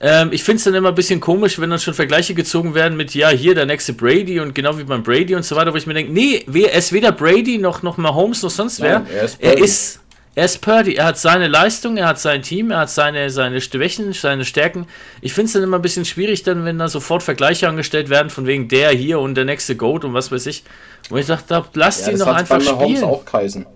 [0.00, 2.96] ähm, ich finde es dann immer ein bisschen komisch, wenn dann schon Vergleiche gezogen werden
[2.96, 5.76] mit, ja, hier der nächste Brady und genau wie beim Brady und so weiter, wo
[5.76, 9.00] ich mir denke, nee, wer, er ist weder Brady noch, noch Mahomes noch sonst wer.
[9.00, 9.64] Nein, er ist er Purdy.
[9.64, 10.00] ist
[10.38, 13.60] er ist Purdy, er hat seine Leistung, er hat sein Team, er hat seine, seine
[13.60, 14.86] Schwächen, seine Stärken.
[15.20, 18.30] Ich finde es dann immer ein bisschen schwierig, dann, wenn da sofort Vergleiche angestellt werden,
[18.30, 20.62] von wegen der hier und der nächste Goat und was weiß ich.
[21.10, 23.10] Wo ich dachte, lasst Ja, ihn doch einfach bei Mahomes spielen.
[23.10, 23.66] auch geheißen.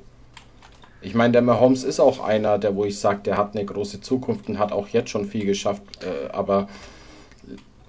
[1.01, 4.01] Ich meine, der Mahomes ist auch einer, der, wo ich sage, der hat eine große
[4.01, 5.83] Zukunft und hat auch jetzt schon viel geschafft.
[6.05, 6.69] Äh, aber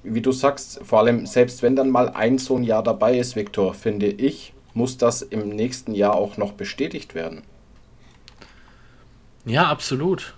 [0.01, 3.35] wie du sagst, vor allem selbst wenn dann mal ein so ein Jahr dabei ist,
[3.35, 7.43] Viktor, finde ich, muss das im nächsten Jahr auch noch bestätigt werden.
[9.45, 10.33] Ja, absolut.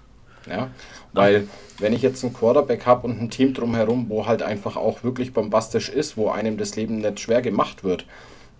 [0.48, 0.70] Ja,
[1.14, 1.48] weil
[1.80, 5.34] wenn ich jetzt einen Quarterback habe und ein Team drumherum, wo halt einfach auch wirklich
[5.34, 8.06] bombastisch ist, wo einem das Leben nicht schwer gemacht wird,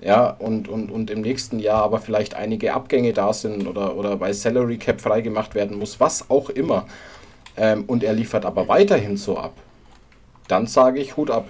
[0.02, 4.20] ja, und, und, und im nächsten Jahr aber vielleicht einige Abgänge da sind oder, oder
[4.20, 6.86] weil Salary Cap freigemacht werden muss, was auch immer,
[7.58, 9.54] ähm, und er liefert aber weiterhin so ab,
[10.48, 11.50] dann sage ich Hut ab.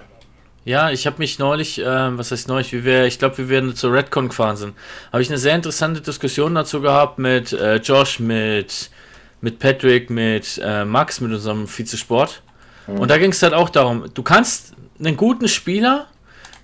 [0.66, 3.92] Ja, ich habe mich neulich, ähm, was heißt neulich, wie wir, ich glaube, wir zur
[3.92, 4.74] Redcon gefahren sind,
[5.12, 8.90] habe ich eine sehr interessante Diskussion dazu gehabt mit äh, Josh, mit,
[9.40, 12.42] mit Patrick, mit äh, Max, mit unserem Vizesport.
[12.88, 16.06] Und da ging es halt auch darum, du kannst einen guten Spieler,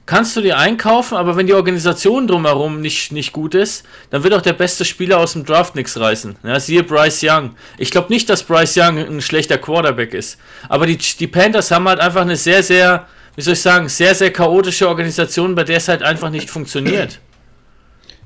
[0.04, 4.34] kannst du dir einkaufen, aber wenn die Organisation drumherum nicht, nicht gut ist, dann wird
[4.34, 6.36] auch der beste Spieler aus dem Draft nichts reißen.
[6.42, 7.54] Ja, siehe Bryce Young.
[7.78, 10.40] Ich glaube nicht, dass Bryce Young ein schlechter Quarterback ist.
[10.68, 14.14] Aber die, die Panthers haben halt einfach eine sehr, sehr, wie soll ich sagen, sehr,
[14.14, 17.20] sehr chaotische Organisation, bei der es halt einfach nicht funktioniert.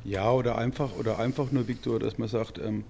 [0.05, 2.85] Ja, oder einfach, oder einfach nur, Viktor, dass man sagt, ähm,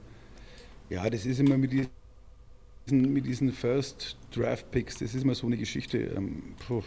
[0.90, 5.46] ja, das ist immer mit diesen, mit diesen First Draft Picks, das ist immer so
[5.46, 5.96] eine Geschichte.
[5.96, 6.82] Ähm, puh.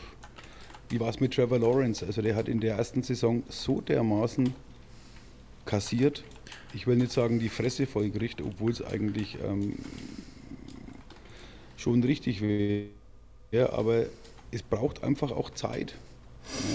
[0.89, 2.05] Wie war es mit Trevor Lawrence?
[2.05, 4.53] Also der hat in der ersten Saison so dermaßen
[5.65, 6.23] kassiert.
[6.73, 9.77] Ich will nicht sagen, die Fresse vollgerichtet, obwohl es eigentlich ähm,
[11.77, 12.85] schon richtig wäre.
[13.51, 14.05] Ja, aber
[14.51, 15.95] es braucht einfach auch Zeit.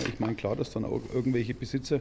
[0.09, 2.01] Ich meine, klar, dass dann auch irgendwelche Besitzer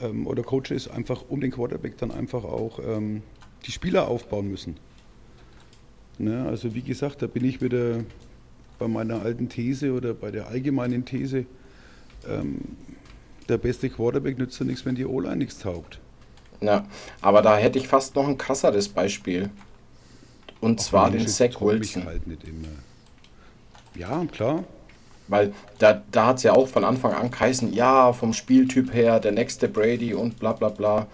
[0.00, 3.22] ähm, oder Coaches einfach um den Quarterback dann einfach auch ähm,
[3.66, 4.76] die Spieler aufbauen müssen.
[6.18, 8.04] Ne, also wie gesagt, da bin ich wieder
[8.78, 11.44] bei meiner alten These oder bei der allgemeinen These,
[12.28, 12.60] ähm,
[13.48, 16.00] der beste Quarterback nützt ja nichts, wenn die O-Line nichts taugt.
[16.60, 16.86] Ja,
[17.20, 19.50] aber da hätte ich fast noch ein krasseres Beispiel.
[20.60, 22.04] Und zwar den Mensch, Zach trau mich Wilson.
[22.04, 22.68] Halt nicht immer.
[23.94, 24.64] Ja, klar.
[25.26, 29.20] Weil da, da hat es ja auch von Anfang an geheißen, ja, vom Spieltyp her,
[29.20, 31.08] der nächste Brady und bla bla bla.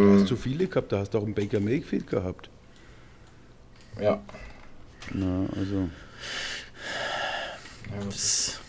[0.00, 2.50] Du Ähm, hast zu viele gehabt, da hast du auch einen Baker Mayfield gehabt.
[4.00, 4.22] ja.
[5.10, 5.88] Na, also.
[8.08, 8.60] Das,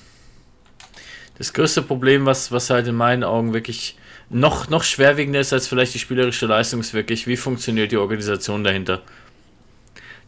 [1.37, 3.97] das größte Problem, was, was halt in meinen Augen wirklich
[4.29, 8.63] noch, noch schwerwiegender ist als vielleicht die spielerische Leistung, ist wirklich, wie funktioniert die Organisation
[8.63, 9.03] dahinter.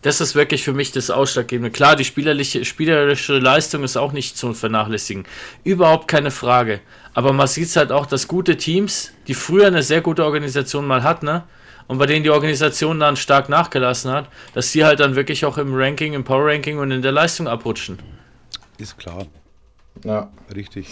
[0.06, 1.72] Das ist wirklich für mich das Ausschlaggebende.
[1.72, 5.26] Klar, die spielerliche, spielerische Leistung ist auch nicht zu vernachlässigen.
[5.64, 6.80] Überhaupt keine Frage.
[7.16, 10.86] Aber man sieht es halt auch, dass gute Teams, die früher eine sehr gute Organisation
[10.86, 11.44] mal hatten, ne?
[11.88, 15.58] und bei denen die Organisation dann stark nachgelassen hat, dass die halt dann wirklich auch
[15.58, 17.98] im Ranking, im Power Ranking und in der Leistung abrutschen.
[18.78, 19.26] Ist klar,
[20.04, 20.30] ja.
[20.54, 20.88] richtig.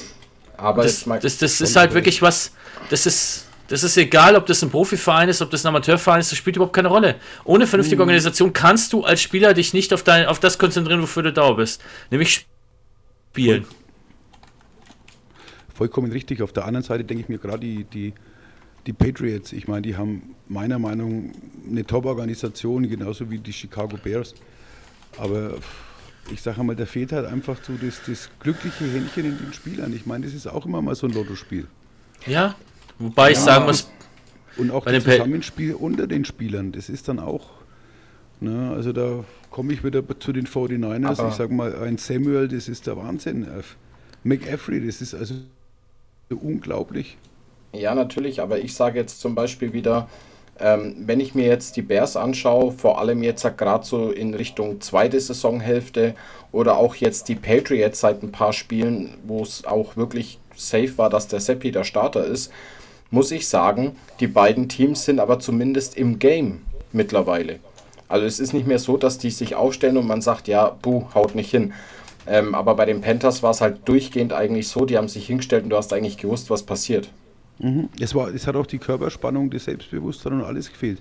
[0.58, 2.52] Aber Das, mal, das, das ist halt wirklich was,
[2.90, 6.32] das ist, das ist egal, ob das ein Profiverein ist, ob das ein Amateurverein ist,
[6.32, 7.16] das spielt überhaupt keine Rolle.
[7.46, 11.24] Ohne vernünftige Organisation kannst du als Spieler dich nicht auf, dein, auf das konzentrieren, wofür
[11.24, 11.82] du da bist.
[12.12, 12.46] Nämlich
[13.32, 13.66] spielen.
[15.74, 16.42] Vollkommen richtig.
[16.42, 18.14] Auf der anderen Seite denke ich mir gerade die, die,
[18.86, 23.98] die Patriots, ich meine, die haben meiner Meinung nach eine Top-Organisation, genauso wie die Chicago
[23.98, 24.36] Bears.
[25.18, 25.56] Aber
[26.32, 29.94] ich sage einmal, da fehlt halt einfach so das, das glückliche Händchen in den Spielern.
[29.94, 31.68] Ich meine, das ist auch immer mal so ein Lottospiel.
[32.28, 32.56] Ja.
[33.04, 33.90] Wobei ich sagen muss,
[34.56, 37.50] Und auch Bei das Zusammenspiel unter den Spielern, das ist dann auch,
[38.40, 41.20] ne, also da komme ich wieder zu den 49ers.
[41.20, 43.44] Aber- ich sage mal, ein Samuel, das ist der Wahnsinn.
[43.46, 43.64] Äh,
[44.24, 45.34] McAfee, das ist also
[46.30, 47.18] unglaublich.
[47.74, 50.08] Ja, natürlich, aber ich sage jetzt zum Beispiel wieder,
[50.60, 54.82] ähm, wenn ich mir jetzt die Bears anschaue, vor allem jetzt gerade so in Richtung
[54.82, 56.14] zweite Saisonhälfte
[56.52, 61.10] oder auch jetzt die Patriots seit ein paar Spielen, wo es auch wirklich safe war,
[61.10, 62.52] dass der Seppi der Starter ist,
[63.14, 67.60] muss ich sagen, die beiden Teams sind aber zumindest im Game mittlerweile.
[68.10, 71.06] Also es ist nicht mehr so, dass die sich aufstellen und man sagt, ja, buh,
[71.14, 71.74] haut nicht hin.
[72.26, 75.64] Ähm, aber bei den Panthers war es halt durchgehend eigentlich so, die haben sich hingestellt
[75.64, 77.10] und du hast eigentlich gewusst, was passiert.
[78.00, 81.00] Es, war, es hat auch die Körperspannung, das Selbstbewusstsein und alles gefehlt.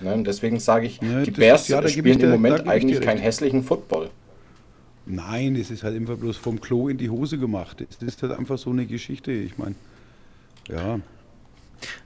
[0.00, 0.12] Ne?
[0.14, 3.62] Und deswegen sage ich, Ja, die Bears ist- ja, spielen im Moment eigentlich keinen hässlichen
[3.62, 4.10] Football.
[5.06, 7.84] Nein, es ist halt einfach bloß vom Klo in die Hose gemacht.
[8.00, 9.30] Das ist halt einfach so eine Geschichte.
[9.32, 9.74] Ich meine,
[10.68, 10.98] ja,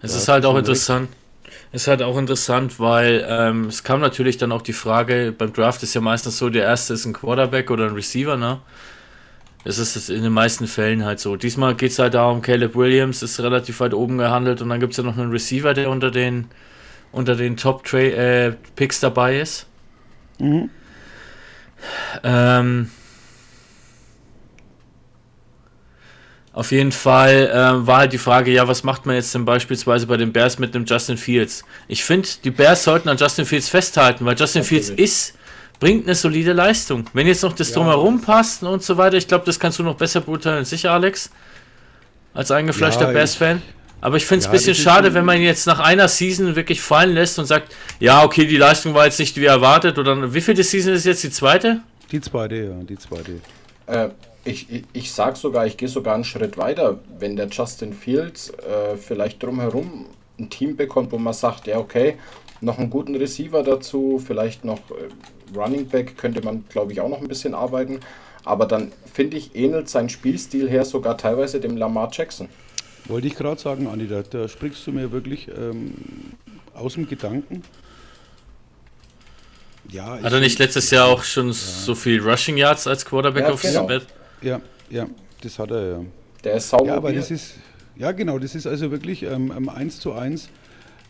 [0.02, 1.08] es Ja, ist halt auch interessant.
[1.72, 5.52] Es ist halt auch interessant, weil ähm, es kam natürlich dann auch die Frage, beim
[5.52, 8.60] Draft ist ja meistens so, der erste ist ein Quarterback oder ein Receiver, ne?
[9.64, 11.36] Das ist es in den meisten Fällen halt so.
[11.36, 14.92] Diesmal geht es halt darum, Caleb Williams ist relativ weit oben gehandelt und dann gibt
[14.92, 16.46] es ja noch einen Receiver, der unter den
[17.12, 19.66] unter den Top Tra äh, Picks dabei ist.
[22.22, 22.90] Ähm,
[26.56, 30.06] auf jeden Fall ähm, war halt die Frage, ja, was macht man jetzt denn beispielsweise
[30.06, 31.66] bei den Bears mit einem Justin Fields?
[31.86, 35.34] Ich finde, die Bears sollten an Justin Fields festhalten, weil Justin Fields ist,
[35.80, 37.04] bringt eine solide Leistung.
[37.12, 39.96] Wenn jetzt noch das Drumherum passt und so weiter, ich glaube, das kannst du noch
[39.96, 41.28] besser beurteilen als ich, Alex,
[42.32, 43.60] als eingefleischter Ja, Bears-Fan.
[44.00, 45.80] Aber ich finde es Ja, ein bisschen das ist schade, wenn man ihn jetzt nach
[45.80, 49.44] einer Season wirklich fallen lässt und sagt, ja, okay, die Leistung war jetzt nicht wie
[49.44, 49.98] erwartet.
[49.98, 51.82] Oder wie viel die Season ist jetzt die zweite?
[52.10, 53.40] die zweite, ja, die zweite.
[53.86, 54.08] Äh,
[54.46, 56.98] ich, ich, ich sage sogar, ich gehe sogar einen Schritt weiter.
[57.18, 60.06] Wenn der Justin Fields äh, vielleicht drumherum
[60.38, 62.16] ein Team bekommt, wo man sagt, ja, okay,
[62.60, 67.08] noch einen guten Receiver dazu, vielleicht noch äh, Running Back, könnte man, glaube ich, auch
[67.08, 68.00] noch ein bisschen arbeiten.
[68.44, 72.48] Aber dann finde ich, ähnelt sein Spielstil her sogar teilweise dem Lamar Jackson.
[73.06, 75.94] Wollte ich gerade sagen, Andi, da, da sprichst du mir wirklich ähm,
[76.74, 77.62] aus dem Gedanken.
[79.90, 83.52] Ja, Hat er nicht letztes Jahr auch schon so viel Rushing Yards als Quarterback Ja,
[83.52, 83.86] aufs genau.
[83.86, 84.06] Bett?
[84.42, 85.06] Ja, ja,
[85.42, 86.04] das hat er ja.
[86.44, 86.86] Der ist sauber.
[86.86, 87.54] Ja, aber das ist,
[87.96, 90.48] ja genau, das ist also wirklich ähm, ähm, 1 zu 1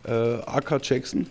[0.05, 1.27] äh, AK Jackson,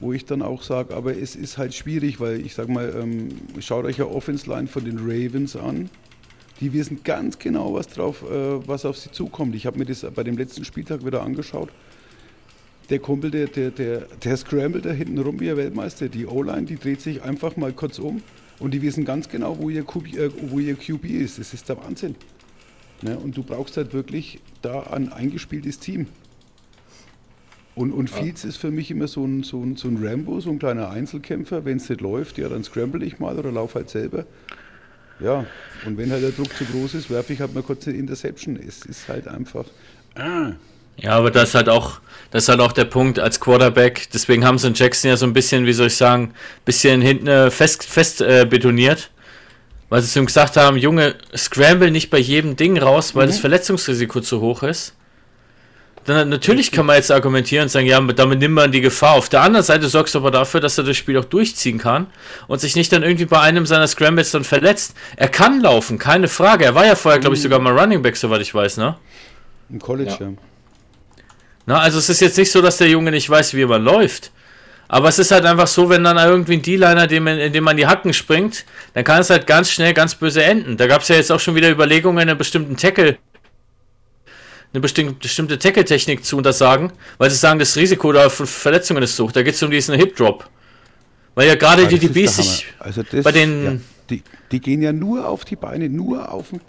[0.00, 3.28] wo ich dann auch sage, aber es ist halt schwierig, weil ich sag mal, ähm,
[3.60, 5.90] schaut euch ja Offense Line von den Ravens an.
[6.60, 9.54] Die wissen ganz genau, was drauf, äh, was auf sie zukommt.
[9.54, 11.70] Ich habe mir das bei dem letzten Spieltag wieder angeschaut.
[12.88, 16.08] Der Kumpel, der, der, der, der scrambled da hinten rum wie ein Weltmeister.
[16.08, 18.22] Die O-Line, die dreht sich einfach mal kurz um
[18.62, 21.38] und die wissen ganz genau, wo ihr QB, äh, wo ihr QB ist.
[21.38, 22.14] Das ist der Wahnsinn.
[23.02, 23.18] Ne?
[23.18, 26.06] Und du brauchst halt wirklich da ein eingespieltes Team.
[27.74, 30.50] Und, und Fields ist für mich immer so ein, so, ein, so ein Rambo, so
[30.50, 31.64] ein kleiner Einzelkämpfer.
[31.64, 34.26] Wenn es nicht läuft, ja, dann scramble ich mal oder laufe halt selber.
[35.18, 35.46] Ja,
[35.84, 38.56] und wenn halt der Druck zu groß ist, werfe ich halt mal kurz eine Interception.
[38.56, 39.64] Es ist halt einfach.
[40.14, 40.52] Ah,
[40.96, 44.08] Ja, aber das ist halt auch, das ist halt auch der Punkt als Quarterback.
[44.12, 46.32] Deswegen haben sie in Jackson ja so ein bisschen, wie soll ich sagen,
[46.64, 49.10] bisschen hinten äh, fest, fest äh, betoniert.
[49.88, 53.38] Weil sie zu ihm gesagt haben, Junge, scramble nicht bei jedem Ding raus, weil das
[53.38, 54.94] Verletzungsrisiko zu hoch ist.
[56.06, 59.16] dann natürlich kann man jetzt argumentieren und sagen, ja, damit nimmt man die Gefahr.
[59.16, 62.06] Auf der anderen Seite sorgst du aber dafür, dass er das Spiel auch durchziehen kann
[62.48, 64.94] und sich nicht dann irgendwie bei einem seiner Scrambles dann verletzt.
[65.16, 66.64] Er kann laufen, keine Frage.
[66.64, 68.96] Er war ja vorher, glaube ich, sogar mal Running Back, soweit ich weiß, ne?
[69.68, 70.26] Im College, Ja.
[70.26, 70.32] ja.
[71.66, 74.32] Na, also es ist jetzt nicht so, dass der Junge nicht weiß, wie man läuft.
[74.88, 77.76] Aber es ist halt einfach so, wenn dann irgendwie ein D-Liner, dem, in dem man
[77.76, 80.76] die Hacken springt, dann kann es halt ganz schnell ganz böse enden.
[80.76, 83.16] Da gab es ja jetzt auch schon wieder Überlegungen, einen bestimmten Tackle,
[84.74, 89.18] eine bestimmte, bestimmte Tackle-Technik zu untersagen, weil sie sagen, das Risiko da für Verletzungen ist
[89.18, 89.32] hoch.
[89.32, 90.48] Da geht es um diesen Hip-Drop.
[91.34, 93.72] Weil ja gerade Ja, die das ist DBs sich also das, bei den- ja,
[94.10, 96.60] die, die gehen ja nur auf die Beine, nur auf den,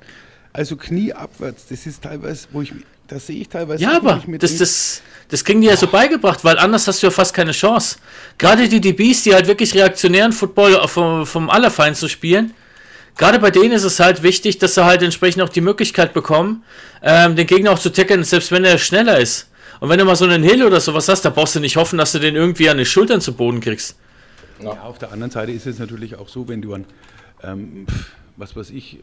[0.53, 1.67] also Knie abwärts.
[1.67, 2.71] Das ist teilweise, wo ich,
[3.07, 3.83] das sehe ich teilweise.
[3.83, 7.03] Ja, aber ich mir das, das, das kriegen die ja so beigebracht, weil anders hast
[7.03, 7.97] du ja fast keine Chance.
[8.37, 12.53] Gerade die DBs, die halt wirklich reaktionären Football vom, vom Allerfeinsten spielen,
[13.17, 16.63] gerade bei denen ist es halt wichtig, dass sie halt entsprechend auch die Möglichkeit bekommen,
[17.01, 19.49] ähm, den Gegner auch zu tackeln, selbst wenn er schneller ist.
[19.79, 21.97] Und wenn du mal so einen Hill oder sowas hast, da brauchst du nicht hoffen,
[21.97, 23.97] dass du den irgendwie an den Schultern zu Boden kriegst.
[24.61, 26.85] Ja, auf der anderen Seite ist es natürlich auch so, wenn du an,
[27.43, 27.85] ähm,
[28.37, 28.99] was weiß ich,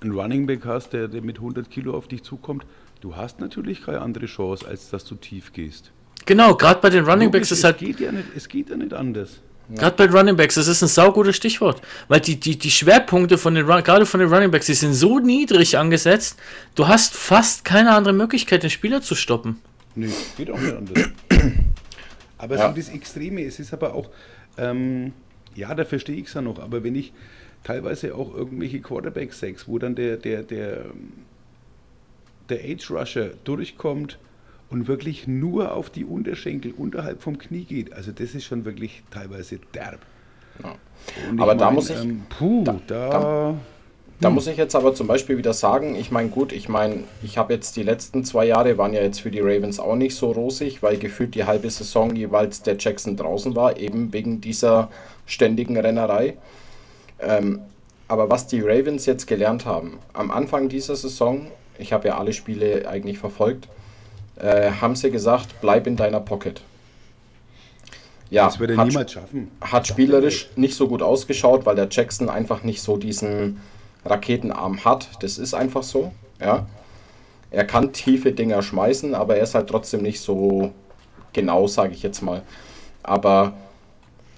[0.00, 2.64] einen Running Back hast, der, der mit 100 Kilo auf dich zukommt,
[3.00, 5.92] du hast natürlich keine andere Chance, als dass du tief gehst.
[6.26, 8.70] Genau, gerade bei den Running Backs Logisch, ist halt es geht ja nicht, es geht
[8.70, 9.40] ja nicht anders.
[9.70, 11.80] Gerade bei Running Backs, das ist ein saugutes Stichwort.
[12.08, 14.92] Weil die, die, die Schwerpunkte von den Run- gerade von den Running Backs, die sind
[14.92, 16.38] so niedrig angesetzt,
[16.74, 19.58] du hast fast keine andere Möglichkeit, den Spieler zu stoppen.
[19.94, 21.08] Nee, geht auch nicht anders.
[22.36, 22.68] Aber Ja.
[22.68, 24.10] so das Extreme, es ist aber auch,
[24.58, 25.12] ähm,
[25.54, 27.12] ja, da verstehe ich es ja noch, aber wenn ich
[27.64, 30.84] teilweise auch irgendwelche Quarterback-Sacks, wo dann der, der, der,
[32.48, 34.18] der Age-Rusher durchkommt
[34.70, 39.02] und wirklich nur auf die Unterschenkel unterhalb vom Knie geht, also das ist schon wirklich
[39.10, 39.98] teilweise derb.
[40.62, 40.76] Ja.
[41.38, 43.54] Aber da muss ich- ähm, puh, da, da-
[44.20, 47.36] Da muss ich jetzt aber zum Beispiel wieder sagen, ich meine, gut, ich meine, ich
[47.36, 50.30] habe jetzt die letzten zwei Jahre waren ja jetzt für die Ravens auch nicht so
[50.30, 54.88] rosig, weil gefühlt die halbe Saison jeweils der Jackson draußen war, eben wegen dieser
[55.26, 56.36] ständigen Rennerei.
[57.26, 57.60] Ähm,
[58.08, 61.48] aber was die Ravens jetzt gelernt haben, am Anfang dieser Saison,
[61.78, 63.68] ich habe ja alle Spiele eigentlich verfolgt,
[64.36, 66.60] äh, haben sie gesagt, bleib in deiner Pocket.
[68.30, 69.50] Ja, das wird er hat- niemals schaffen.
[69.60, 73.60] hat spielerisch nicht so gut ausgeschaut, weil der Jackson einfach nicht so diesen
[74.04, 75.08] Raketenarm hat.
[75.20, 76.12] Das ist einfach so.
[76.40, 76.66] Ja.
[77.50, 80.72] Er kann tiefe Dinger schmeißen, aber er ist halt trotzdem nicht so
[81.32, 82.42] genau, sage ich jetzt mal.
[83.02, 83.52] Aber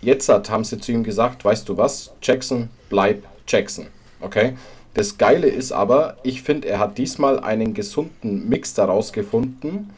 [0.02, 3.86] jetzt hat, haben sie zu ihm gesagt, weißt du was, Jackson, bleib Jackson.
[4.20, 4.56] Okay?
[4.94, 9.90] Das Geile ist aber, ich finde, er hat diesmal einen gesunden Mix daraus gefunden,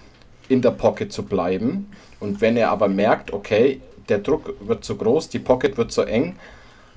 [0.48, 1.90] in der Pocket zu bleiben.
[2.20, 6.02] Und wenn er aber merkt, okay, der Druck wird zu groß, die Pocket wird zu
[6.02, 6.36] eng,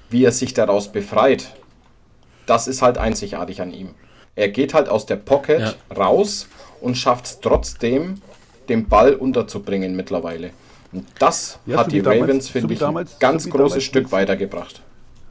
[0.10, 1.54] wie er sich daraus befreit,
[2.48, 3.90] das ist halt einzigartig an ihm.
[4.36, 5.74] Er geht halt aus der Pocket Ja.
[5.96, 6.48] raus
[6.80, 8.22] und schafft es trotzdem,
[8.70, 10.52] den Ball unterzubringen mittlerweile.
[10.92, 13.84] Und das Ja, hat so die damals- Ravens, finde ich, damals- ein ganz so großes
[13.84, 14.82] Stück weitergebracht.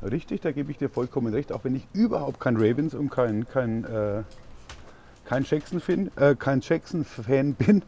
[0.03, 3.47] Richtig, da gebe ich dir vollkommen recht, auch wenn ich überhaupt kein Ravens und kein,
[3.49, 4.23] kein, äh,
[5.25, 7.83] kein Jackson-Fan äh, kein Jackson -Fan bin.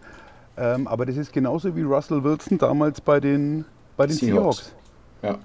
[0.56, 3.64] Ähm, aber das ist genauso wie Russell Wilson damals bei den,
[3.96, 4.56] bei den Seahawks.
[4.58, 4.74] Seahawks.
[5.22, 5.38] Ja,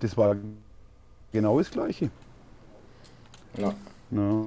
[0.00, 0.36] Das war
[1.32, 2.10] genau das Gleiche.
[3.56, 3.74] ja.
[4.10, 4.46] Ja.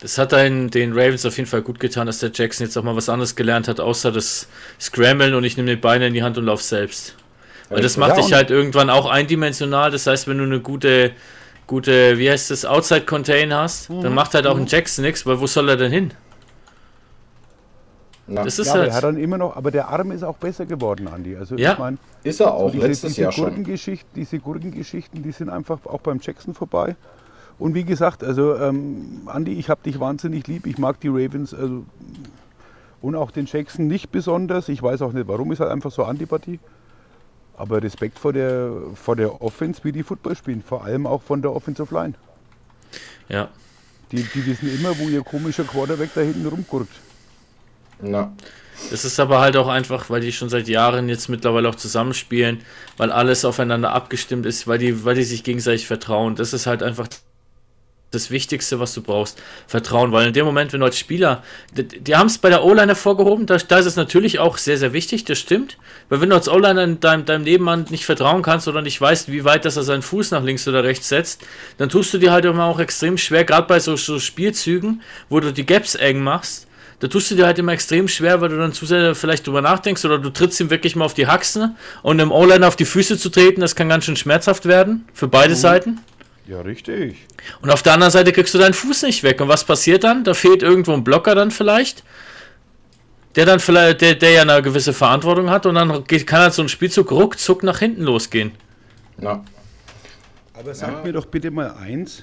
[0.00, 2.84] Das hat einen, den Ravens auf jeden Fall gut getan, dass der Jackson jetzt auch
[2.84, 4.48] mal was anderes gelernt hat, außer das
[4.80, 7.17] Scramblen und ich nehme die Beine in die Hand und lauf selbst.
[7.70, 9.90] Weil das macht Ja, dich und- halt irgendwann auch eindimensional.
[9.90, 11.12] Das heißt, wenn du eine gute,
[11.66, 14.02] gute, wie heißt das, Outside Contain hast, Mhm.
[14.02, 16.12] dann macht halt auch ein Jackson nichts, weil wo soll er denn hin?
[18.26, 18.90] Na, Das ist Ja, aber halt.
[18.90, 21.36] er hat dann immer noch, aber der Arm ist auch besser geworden, Andi.
[21.36, 21.72] Also Ja.
[21.72, 23.44] ich meine, ist er auch diese, letztes diese Jahr schon.
[23.46, 26.94] Gurkengeschichten, diese Gurkengeschichten, die sind einfach auch beim Jackson vorbei.
[27.58, 30.66] Und wie gesagt, also ähm, Andi, ich habe dich wahnsinnig lieb.
[30.66, 31.84] Ich mag die Ravens also,
[33.00, 34.68] und auch den Jackson nicht besonders.
[34.68, 36.60] Ich weiß auch nicht, warum ist halt einfach so Antipathie.
[37.58, 40.62] Aber Respekt vor der, vor der Offense, wie die Football spielen.
[40.62, 42.14] Vor allem auch von der Offensive Line.
[43.28, 43.48] Ja.
[44.12, 46.92] Die, die wissen immer, wo ihr komischer Quarterback da hinten rumgurkt.
[48.00, 48.32] Na,
[48.90, 52.62] Das ist aber halt auch einfach, weil die schon seit Jahren jetzt mittlerweile auch zusammenspielen,
[52.96, 56.36] weil alles aufeinander abgestimmt ist, weil die, weil die sich gegenseitig vertrauen.
[56.36, 57.08] Das ist halt einfach
[58.10, 59.40] das Wichtigste, was du brauchst.
[59.66, 61.42] Vertrauen, weil in dem Moment, wenn du als Spieler,
[61.76, 64.78] die, die haben es bei der O-Line hervorgehoben, da, da ist es natürlich auch sehr,
[64.78, 65.76] sehr wichtig, das stimmt.
[66.08, 69.30] Weil wenn du als O-Liner in deinem, deinem Nebenmann nicht vertrauen kannst oder nicht weißt,
[69.30, 71.42] wie weit dass er seinen Fuß nach links oder rechts setzt,
[71.76, 75.40] dann tust du dir halt immer auch extrem schwer, gerade bei so, so Spielzügen, wo
[75.40, 76.66] du die Gaps eng machst,
[77.00, 79.62] da tust du dir halt immer extrem schwer, weil du dann zu sehr vielleicht drüber
[79.62, 82.84] nachdenkst oder du trittst ihm wirklich mal auf die Haxen und einem O-Liner auf die
[82.84, 86.00] Füße zu treten, das kann ganz schön schmerzhaft werden, für beide Seiten.
[86.48, 87.26] Ja, richtig.
[87.60, 89.40] Und auf der anderen Seite kriegst du deinen Fuß nicht weg.
[89.42, 90.24] Und was passiert dann?
[90.24, 92.04] Da fehlt irgendwo ein Blocker dann vielleicht.
[93.34, 96.54] Der dann vielleicht, der, der ja eine gewisse Verantwortung hat und dann geht, kann halt
[96.54, 98.52] so ein Spielzug ruckzuck nach hinten losgehen.
[99.20, 99.44] Ja.
[100.54, 101.02] Aber sag Ja.
[101.04, 102.22] mir doch bitte mal eins.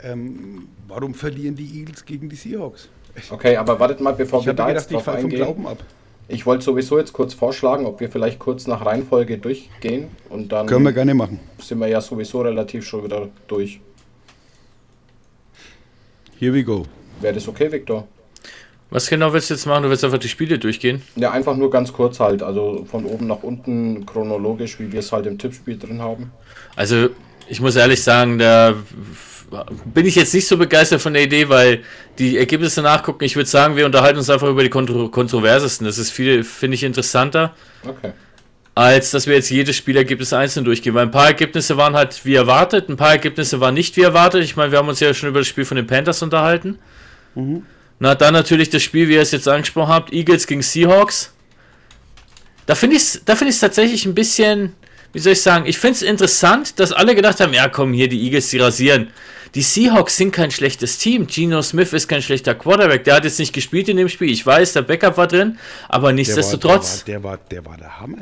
[0.00, 2.88] Ähm, warum verlieren die Eagles gegen die Seahawks?
[3.30, 5.24] Okay, aber wartet mal, bevor Ich wir da mir jetzt gedacht, ich drauf falle vom
[5.26, 5.44] eingehen.
[5.44, 5.84] Glauben ab.
[6.26, 10.66] Ich wollte sowieso jetzt kurz vorschlagen, ob wir vielleicht kurz nach Reihenfolge durchgehen und dann
[10.66, 11.38] Können wir gerne machen.
[11.58, 13.80] sind wir ja sowieso relativ schon wieder durch.
[16.38, 16.84] Here we go.
[17.20, 18.08] Wäre das okay, Victor?
[18.90, 19.82] Was genau willst du jetzt machen?
[19.82, 21.02] Du willst einfach die Spiele durchgehen?
[21.16, 25.10] Ja, einfach nur ganz kurz halt, also von oben nach unten chronologisch, wie wir es
[25.12, 26.30] halt im Tippspiel drin haben.
[26.76, 27.08] Also,
[27.48, 28.74] ich muss ehrlich sagen, da
[29.92, 31.82] bin ich jetzt nicht so begeistert von der Idee, weil
[32.18, 35.86] die Ergebnisse nachgucken, ich würde sagen, wir unterhalten uns einfach über die kontro kontroversesten.
[35.86, 37.54] Das ist viel, finde ich, interessanter,
[37.86, 38.12] Okay.
[38.74, 40.94] als dass wir jetzt jedes Spielergebnis einzeln durchgehen.
[40.94, 44.42] Weil ein paar Ergebnisse waren halt wie erwartet, ein paar Ergebnisse waren nicht wie erwartet.
[44.42, 46.78] Ich meine, wir haben uns ja schon über das Spiel von den Panthers unterhalten.
[47.98, 51.32] Na, dann natürlich das Spiel, wie ihr es jetzt angesprochen habt, Eagles gegen Seahawks.
[52.66, 54.72] Da finde ich es da find tatsächlich ein bisschen,
[55.14, 58.08] wie soll ich sagen, ich finde es interessant, dass alle gedacht haben, ja komm, hier
[58.08, 59.08] die Eagles, die rasieren.
[59.54, 61.28] Die Seahawks sind kein schlechtes Team.
[61.28, 63.04] Geno Smith ist kein schlechter Quarterback.
[63.04, 64.28] Der hat jetzt nicht gespielt in dem Spiel.
[64.28, 65.58] Ich weiß, der Backup war drin,
[65.88, 67.04] aber nichtsdestotrotz.
[67.04, 68.18] Der war, der, war, der war der Hammer.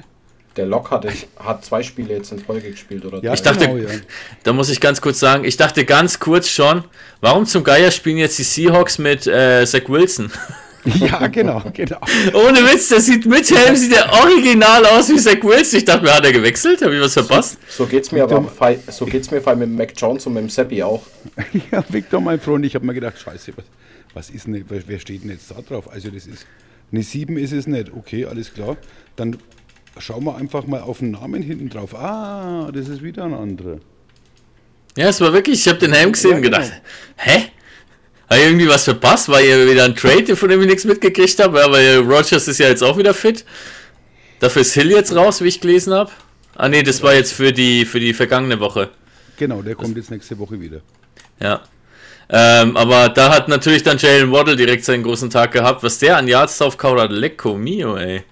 [0.56, 1.06] Der Lock hat,
[1.38, 3.22] hat zwei Spiele jetzt in Folge gespielt, oder?
[3.24, 3.32] Ja?
[3.32, 3.98] Ich dachte, Genau, ja.
[4.42, 6.84] da muss ich ganz kurz sagen, ich dachte ganz kurz schon,
[7.22, 10.30] warum zum Geier spielen jetzt die Seahawks mit äh, Zach Wilson?
[10.98, 11.98] Ja, genau, genau.
[12.34, 15.78] Ohne Witz, der sieht mit Helm, sieht der original aus wie Zach Wilson.
[15.78, 16.82] Ich dachte mir, hat er gewechselt?
[16.82, 17.56] Habe ich was verpasst?
[17.68, 20.42] So geht's mir aber fei- so geht's mir vor allem mit Mac Jones und mit
[20.42, 21.02] dem Seppi auch.
[21.70, 23.64] Ja, Victor, mein Freund, ich habe mir gedacht, scheiße, was,
[24.14, 25.88] was ist denn, wer steht denn jetzt da drauf?
[25.90, 26.46] Also das ist,
[26.90, 27.92] eine 7 ist es nicht.
[27.96, 28.76] Okay, alles klar.
[29.16, 29.36] Dann
[29.98, 31.94] schauen wir einfach mal auf den Namen hinten drauf.
[31.94, 33.78] Ah, das ist wieder ein anderer.
[34.96, 36.58] Ja, es war wirklich, ich habe den Helm gesehen Ja, und genau.
[36.58, 36.82] gedacht,
[37.16, 37.44] hä?
[38.36, 39.28] Irgendwie was verpasst?
[39.28, 41.58] War hier wieder ein Trade, von dem ich nichts mitgekriegt habe?
[41.58, 43.44] Ja, weil Rogers ist ja jetzt auch wieder fit.
[44.40, 46.10] Dafür ist Hill jetzt raus, wie ich gelesen habe.
[46.56, 48.90] Ah nee, das war jetzt für die, für die vergangene Woche.
[49.36, 50.80] Genau, der kommt jetzt nächste Woche wieder.
[51.40, 51.62] Ja.
[52.28, 55.82] Ähm, aber da hat natürlich dann Jalen Waddle direkt seinen großen Tag gehabt.
[55.82, 58.22] Was der an Yards draufkaut hat, lecko mio, ey.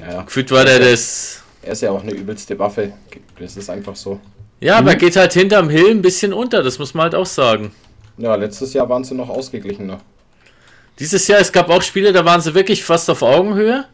[0.00, 0.22] Ja, ja.
[0.22, 1.42] Gefühlt war der das...
[1.62, 2.92] Er ist ja auch eine übelste Waffe.
[3.38, 4.20] Das ist einfach so.
[4.60, 7.26] Ja, aber er geht halt hinterm Hill ein bisschen unter, das muss man halt auch
[7.26, 7.72] sagen.
[8.16, 10.00] Ja, letztes Jahr waren sie noch ausgeglichener.
[10.98, 13.84] Dieses Jahr, es gab auch Spiele, da waren sie wirklich fast auf Augenhöhe.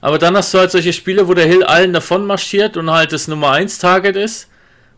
[0.00, 3.12] Aber dann hast du halt solche Spiele, wo der Hill allen davon marschiert und halt
[3.12, 4.48] das Nummer 1 Target ist.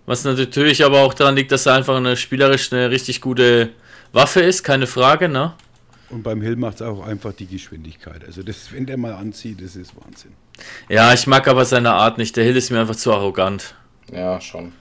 [0.07, 3.71] Was natürlich aber auch daran liegt, dass er einfach eine spielerisch eine richtig gute
[4.13, 5.55] Waffe ist, keine Frage, ne?
[6.11, 8.25] Und beim Hill macht es auch einfach die Geschwindigkeit.
[8.27, 10.33] Also das, wenn der mal anzieht, das ist Wahnsinn.
[10.89, 12.37] Ja, ich mag aber seine Art nicht.
[12.37, 13.75] Der Hill ist mir einfach zu arrogant.
[14.13, 14.73] Ja, schon.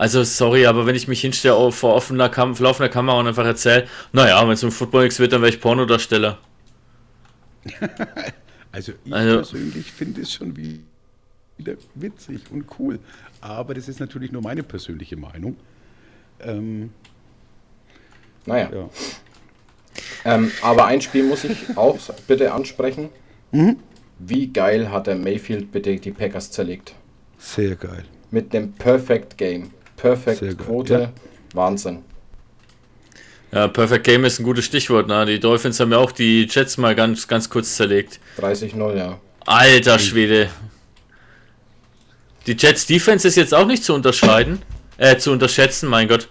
[0.00, 3.44] Also, sorry, aber wenn ich mich hinstelle oh, vor offener Kam laufender Kamera und einfach
[3.44, 6.38] erzähle, naja, wenn es im Football nichts wird, dann wäre ich Pornodarsteller.
[8.72, 10.80] Also ich Also- persönlich finde es schon wie-
[11.58, 12.98] wieder witzig und cool.
[13.40, 15.56] Aber das ist natürlich nur meine persönliche Meinung.
[16.40, 16.90] Ähm,
[18.46, 18.70] Naja.
[18.72, 18.88] ja.
[20.24, 21.98] Ähm, aber ein Spiel muss ich auch
[22.28, 23.08] bitte ansprechen.
[24.20, 26.94] Wie geil hat der Mayfield bitte die Packers zerlegt?
[27.38, 28.04] Sehr geil.
[28.30, 29.72] Mit dem Perfect Game.
[30.00, 30.92] Perfect Quote.
[30.94, 31.12] ja.
[31.54, 32.02] Wahnsinn.
[33.52, 35.26] Ja, Perfect Game ist ein gutes Stichwort, ne?
[35.26, 38.20] Die Dolphins haben ja auch die Jets mal ganz, ganz kurz zerlegt.
[38.38, 39.18] 30-0, ja.
[39.46, 40.48] Alter Schwede.
[42.46, 44.62] Die Jets Defense ist jetzt auch nicht zu unterscheiden,
[44.98, 46.28] äh, zu unterschätzen, mein Gott.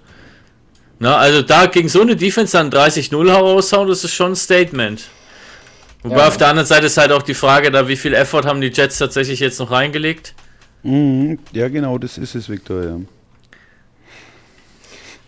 [0.99, 5.03] Na, also da gegen so eine Defense dann 30-0 raushauen, das ist schon ein Statement.
[6.03, 6.27] Wobei Ja.
[6.29, 8.67] auf der anderen Seite ist halt auch die Frage, da wie viel Effort haben die
[8.69, 10.33] Jets tatsächlich jetzt noch reingelegt?
[10.83, 11.39] Mhm.
[11.51, 12.83] Ja, genau, das ist es, Victor.
[12.83, 12.97] Ja.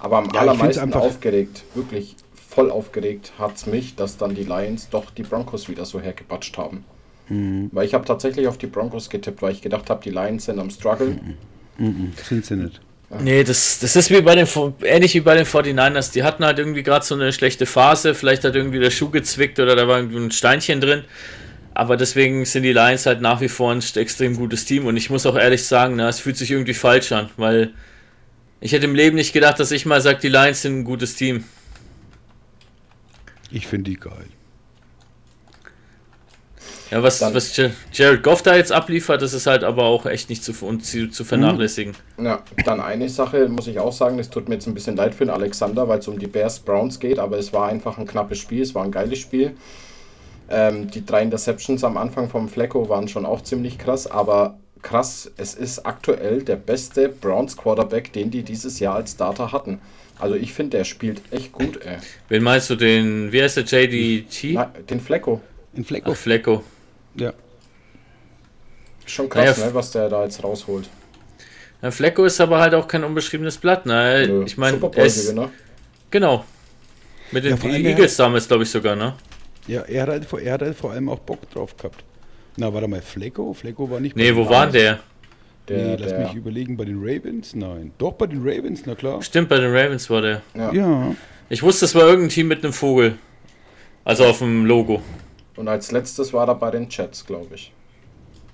[0.02, 2.16] Aber am Ja, allermeisten einfach- aufgeregt, wirklich
[2.50, 6.58] voll aufgeregt hat es mich, dass dann die Lions doch die Broncos wieder so hergebatscht
[6.58, 6.84] haben.
[7.30, 7.70] Mhm.
[7.72, 10.60] Weil ich habe tatsächlich auf die Broncos getippt, weil ich gedacht habe, die Lions sind
[10.60, 11.18] am Struggle.
[11.78, 12.12] Mhm.
[12.28, 12.82] Sind sie nicht.
[13.20, 14.48] Nee, das, das ist wie bei den,
[14.84, 16.12] ähnlich wie bei den 49ers.
[16.14, 18.14] Die hatten halt irgendwie gerade so eine schlechte Phase.
[18.16, 21.04] Vielleicht hat irgendwie der Schuh gezwickt oder da war irgendwie ein Steinchen drin.
[21.74, 24.86] Aber deswegen sind die Lions halt nach wie vor ein extrem gutes Team.
[24.86, 27.72] Und ich muss auch ehrlich sagen, na, es fühlt sich irgendwie falsch an, weil
[28.62, 31.16] ich hätte im Leben nicht gedacht, dass ich mal sage, die Lions sind ein gutes
[31.16, 31.44] Team.
[33.52, 34.28] Ich finde die geil.
[36.90, 40.06] Ja, was, Dann- was Jar- Jared Goff da jetzt abliefert, das ist halt aber auch
[40.06, 41.96] echt nicht zu, zu, zu vernachlässigen.
[42.22, 45.16] Ja, dann eine Sache muss ich auch sagen, es tut mir jetzt ein bisschen leid
[45.16, 48.06] für den Alexander, weil es um die Bears Browns geht, aber es war einfach ein
[48.06, 49.56] knappes Spiel, es war ein geiles Spiel.
[50.50, 55.32] Ähm, die drei Interceptions am Anfang vom Flecko waren schon auch ziemlich krass, aber krass,
[55.38, 59.80] es ist aktuell der beste Browns Quarterback, den die dieses Jahr als Starter hatten.
[60.20, 61.98] Also ich finde, der spielt echt gut, ey.
[62.30, 64.54] Wen meinst du, den, wie heißt der, JDT?
[64.54, 65.42] Na, den Flecko.
[65.74, 66.12] In Flecko.
[66.12, 66.64] Ach, Flecko.
[67.16, 67.34] Ja.
[69.06, 70.88] Schon krass, Naja, ne, was der da jetzt rausholt.
[71.82, 74.26] Ja, Flecko ist aber halt auch kein unbeschriebenes Blatt, ne?
[74.28, 75.50] Nö, Ich meine, Bowl-Gewinner.
[76.12, 76.46] genau.
[77.32, 79.16] Mit den Ja, Eagles damals, glaube ich, sogar, ne?
[79.68, 82.04] Ja, er hat, halt, vor- er hat halt vor allem auch Bock drauf gehabt.
[82.58, 83.54] Na, warte mal, Flecko?
[83.54, 85.00] Flecko war nicht bei Nee, wo war der?
[85.68, 87.56] Der, nee, lass der, mich überlegen, bei den Ravens?
[87.56, 87.92] Nein.
[87.98, 89.22] Doch, bei den Ravens, na klar.
[89.22, 90.42] Stimmt, bei den Ravens war der.
[90.56, 90.74] ja.
[90.74, 91.16] Ja.
[91.50, 93.18] Ich wusste, es war irgendein Team mit einem Vogel.
[94.06, 95.02] Also auf dem Logo.
[95.58, 97.74] Und als letztes war er bei den Jets, glaube ich.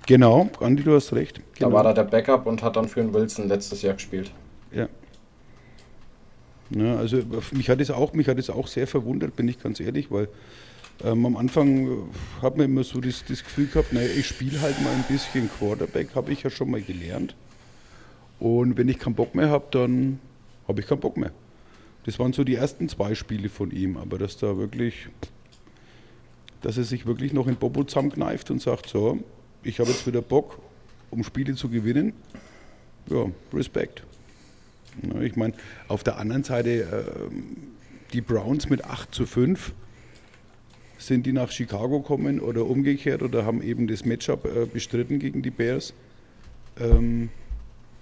[0.06, 1.40] Genau, Andi, du hast recht.
[1.54, 1.70] Genau.
[1.70, 4.32] Da war er der Backup und hat dann für den Wilson letztes Jahr gespielt.
[4.72, 4.88] Ja.
[6.70, 7.18] Ja, also
[7.52, 10.28] mich hat es auch, mich hat es auch sehr verwundert, bin ich ganz ehrlich, weil
[11.04, 11.96] ähm, am Anfang äh,
[12.42, 15.48] hat man immer so das, das Gefühl gehabt, naja, ich spiele halt mal ein bisschen
[15.58, 17.34] Quarterback, habe ich ja schon mal gelernt.
[18.40, 20.20] Und wenn ich keinen Bock mehr habe, dann
[20.66, 21.32] habe ich keinen Bock mehr.
[22.04, 25.08] Das waren so die ersten zwei Spiele von ihm, aber dass da wirklich,
[26.62, 29.18] dass er sich wirklich noch in Bobo zusammenkneift und sagt, so,
[29.62, 30.58] ich habe jetzt wieder Bock,
[31.10, 32.12] um Spiele zu gewinnen.
[33.10, 34.04] Ja, Respekt.
[35.20, 35.54] Ich meine,
[35.86, 36.70] auf der anderen Seite,
[37.30, 37.56] ähm,
[38.12, 39.72] die Browns mit 8 zu 5,
[40.98, 45.42] sind die nach Chicago gekommen oder umgekehrt oder haben eben das Matchup äh, bestritten gegen
[45.42, 45.94] die Bears.
[46.78, 47.30] Ähm,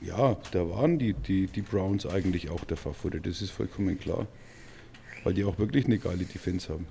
[0.00, 4.26] ja, da waren die, die, die Browns eigentlich auch der Favorit, das ist vollkommen klar.
[5.24, 6.86] Weil die auch wirklich eine geile Defense haben.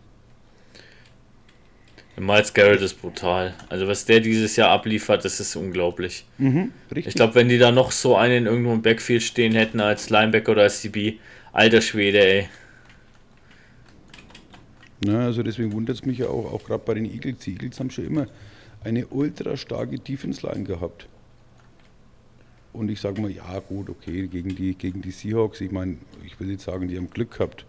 [2.18, 3.54] Miles Garrett ist brutal.
[3.70, 6.26] Also was der dieses Jahr abliefert, das ist unglaublich.
[6.90, 7.08] Richtig.
[7.08, 10.54] Ich glaube, wenn die da noch so einen irgendwo im Backfield stehen hätten als Linebacker
[10.54, 11.16] oder als CB,
[11.52, 12.50] alter Schwede, ey.
[15.06, 17.40] Ja, also deswegen wundert es mich ja auch, auch gerade bei den Eagles.
[17.40, 18.26] Die Eagles haben schon immer
[18.84, 21.08] eine ultra starke Defense-Line gehabt.
[22.74, 26.40] Und ich sage mal, ja gut, okay, gegen die, gegen die Seahawks, ich meine, ich
[26.40, 27.66] will jetzt sagen, die haben Glück gehabt.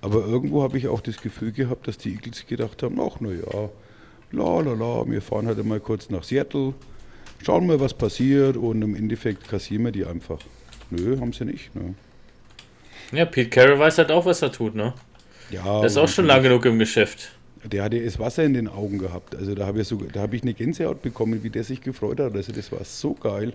[0.00, 3.30] Aber irgendwo habe ich auch das Gefühl gehabt, dass die Eagles gedacht haben, ach na
[3.30, 3.70] ja,
[4.32, 6.74] la la la, wir fahren halt mal kurz nach Seattle,
[7.44, 10.38] schauen mal, was passiert und im Endeffekt kassieren wir die einfach.
[10.90, 11.74] Nö, haben sie nicht.
[11.74, 11.94] Ne?
[13.12, 14.94] Ja, Pete Carroll weiß halt auch, was er tut, ne?
[15.50, 17.30] Ja, Der ist auch schon lang genug im Geschäft.
[17.64, 19.34] Der hatte das Wasser in den Augen gehabt.
[19.34, 22.20] Also da habe ich, so, da hab ich eine Gänsehaut bekommen, wie der sich gefreut
[22.20, 22.34] hat.
[22.34, 23.52] Also das war so geil.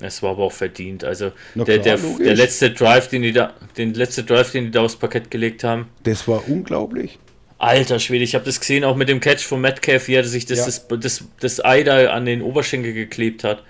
[0.00, 1.04] Es war aber auch verdient.
[1.04, 4.64] Also Na der, klar, der, der letzte Drive, den die da, den letzte Drive, den
[4.64, 5.88] die da aufs Parkett gelegt haben.
[6.04, 7.18] Das war unglaublich.
[7.58, 10.46] Alter Schwede, ich habe das gesehen, auch mit dem Catch von Metcalf, wie er sich
[10.46, 10.64] das, Ja.
[10.64, 13.62] das, das, das Ei da an den Oberschenkel geklebt hat.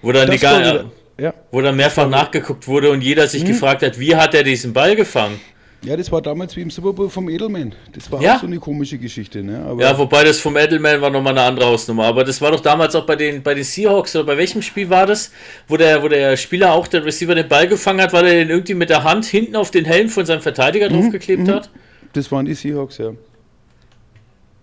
[0.00, 1.34] Wo dann, die, Das wieder- ja.
[1.50, 4.96] wo dann mehrfach nachgeguckt wurde und jeder sich gefragt hat, wie hat er diesen Ball
[4.96, 5.38] gefangen?
[5.84, 7.74] Ja, das war damals wie im Super Bowl vom Edelman.
[7.92, 8.36] Das war Ja.
[8.36, 9.42] auch so eine komische Geschichte.
[9.42, 9.64] Ne?
[9.64, 12.04] Aber Ja, wobei das vom Edelman war nochmal eine andere Hausnummer.
[12.04, 14.88] Aber das war doch damals auch bei den, bei den Seahawks oder bei welchem Spiel
[14.90, 15.32] war das,
[15.66, 18.50] wo der, wo der Spieler auch, der Receiver, den Ball gefangen hat, weil er den
[18.50, 21.70] irgendwie mit der Hand hinten auf den Helm von seinem Verteidiger Mhm, draufgeklebt hat?
[22.12, 23.12] das waren die Seahawks, ja.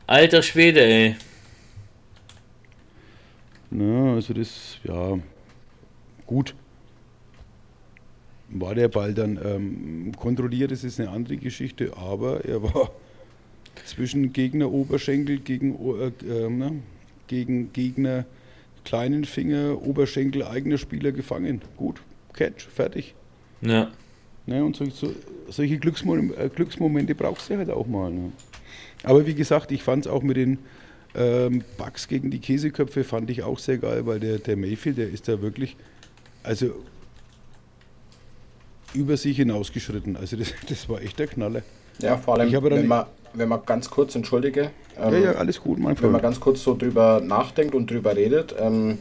[0.07, 1.15] Alter Schwede, ey.
[3.71, 5.19] Ja, also das, ja,
[6.25, 6.55] gut.
[8.51, 12.91] War der Ball dann ähm, kontrolliert, das ist eine andere Geschichte, aber er war
[13.85, 16.81] zwischen Gegner Oberschenkel gegen, äh, ne,
[17.27, 18.25] gegen Gegner
[18.83, 21.61] kleinen Finger, Oberschenkel eigener Spieler gefangen.
[21.77, 22.01] Gut,
[22.33, 23.13] Catch, fertig.
[23.61, 23.91] Ja.
[24.45, 25.13] Ne, und so, so,
[25.49, 28.11] solche Glücksmom äh, Glücksmomente brauchst du halt auch mal.
[28.11, 28.31] Ne.
[29.03, 30.57] Aber wie gesagt, ich fand es auch mit den
[31.15, 35.09] ähm, Bugs gegen die Käseköpfe fand ich auch sehr geil, weil der, der Mayfield, der
[35.09, 35.75] ist da wirklich,
[36.43, 36.73] also
[38.93, 40.15] über sich hinausgeschritten.
[40.17, 41.61] Also das, das war echt der Knaller.
[42.01, 45.77] Ja, vor allem, wenn man, wenn man ganz kurz, entschuldige, ähm, Ja, ja, alles gut,
[45.79, 46.23] mein wenn man Freund.
[46.23, 48.99] ganz kurz so drüber nachdenkt und drüber redet, ähm,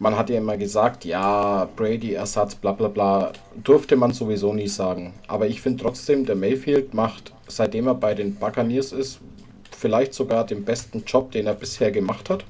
[0.00, 3.32] man hat ja immer gesagt, ja, Brady-Ersatz, bla bla bla,
[3.62, 5.14] durfte man sowieso nie sagen.
[5.26, 9.18] Aber ich finde trotzdem, der Mayfield macht, seitdem er bei den Buccaneers ist,
[9.76, 12.44] vielleicht sogar den besten Job, den er bisher gemacht hat.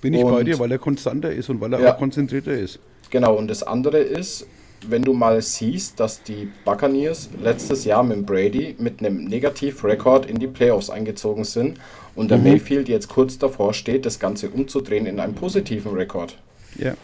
[0.00, 1.94] Bin ich bei und- dir, weil er konstanter ist und weil er Ja.
[1.94, 2.78] auch konzentrierter ist.
[3.10, 4.46] Genau, und das andere ist,
[4.88, 10.38] wenn du mal siehst, dass die Buccaneers letztes Jahr mit Brady mit einem Negativ-Rekord in
[10.38, 11.78] die Playoffs eingezogen sind
[12.14, 16.36] und der Mayfield jetzt kurz davor steht, das Ganze umzudrehen in einen positiven Rekord.
[16.78, 16.94] Ja.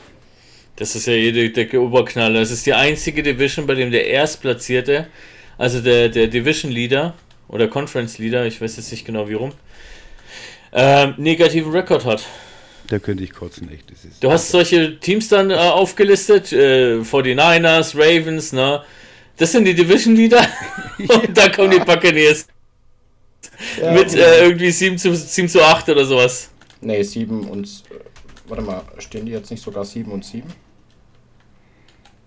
[0.76, 2.40] Das ist ja jede der Oberknaller.
[2.40, 5.08] Das ist die einzige Division, bei dem der Erstplatzierte,
[5.56, 7.14] also der, der Division Leader
[7.48, 9.52] oder Conference Leader, ich weiß jetzt nicht genau wie rum,
[10.72, 12.24] ähm, negativen Rekord hat.
[12.88, 13.90] Da könnte ich kotzen, echt.
[13.90, 18.82] Das ist Du hast solche Teams dann äh, aufgelistet, äh, 49ers, Ravens, ne?
[19.36, 20.46] Das sind die Division Leader.
[20.98, 22.46] Und da kommen die Buccaneers.
[23.92, 26.50] Mit äh, irgendwie 7 zu, 7 zu 8 oder sowas.
[26.80, 27.82] Nee, 7 und
[28.46, 30.48] warte mal, stehen die jetzt nicht sogar 7 und 7?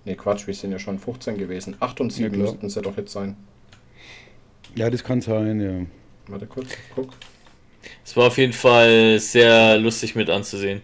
[0.04, 1.76] Ne, Quatsch, wir sind ja schon 15 gewesen.
[1.80, 2.44] 8 und 7 klar.
[2.44, 3.38] müssten sie doch jetzt sein.
[4.76, 5.86] Ja, das kann sein, ja.
[6.28, 7.14] Warte kurz, guck.
[8.06, 10.82] Es war auf jeden Fall sehr lustig mit anzusehen.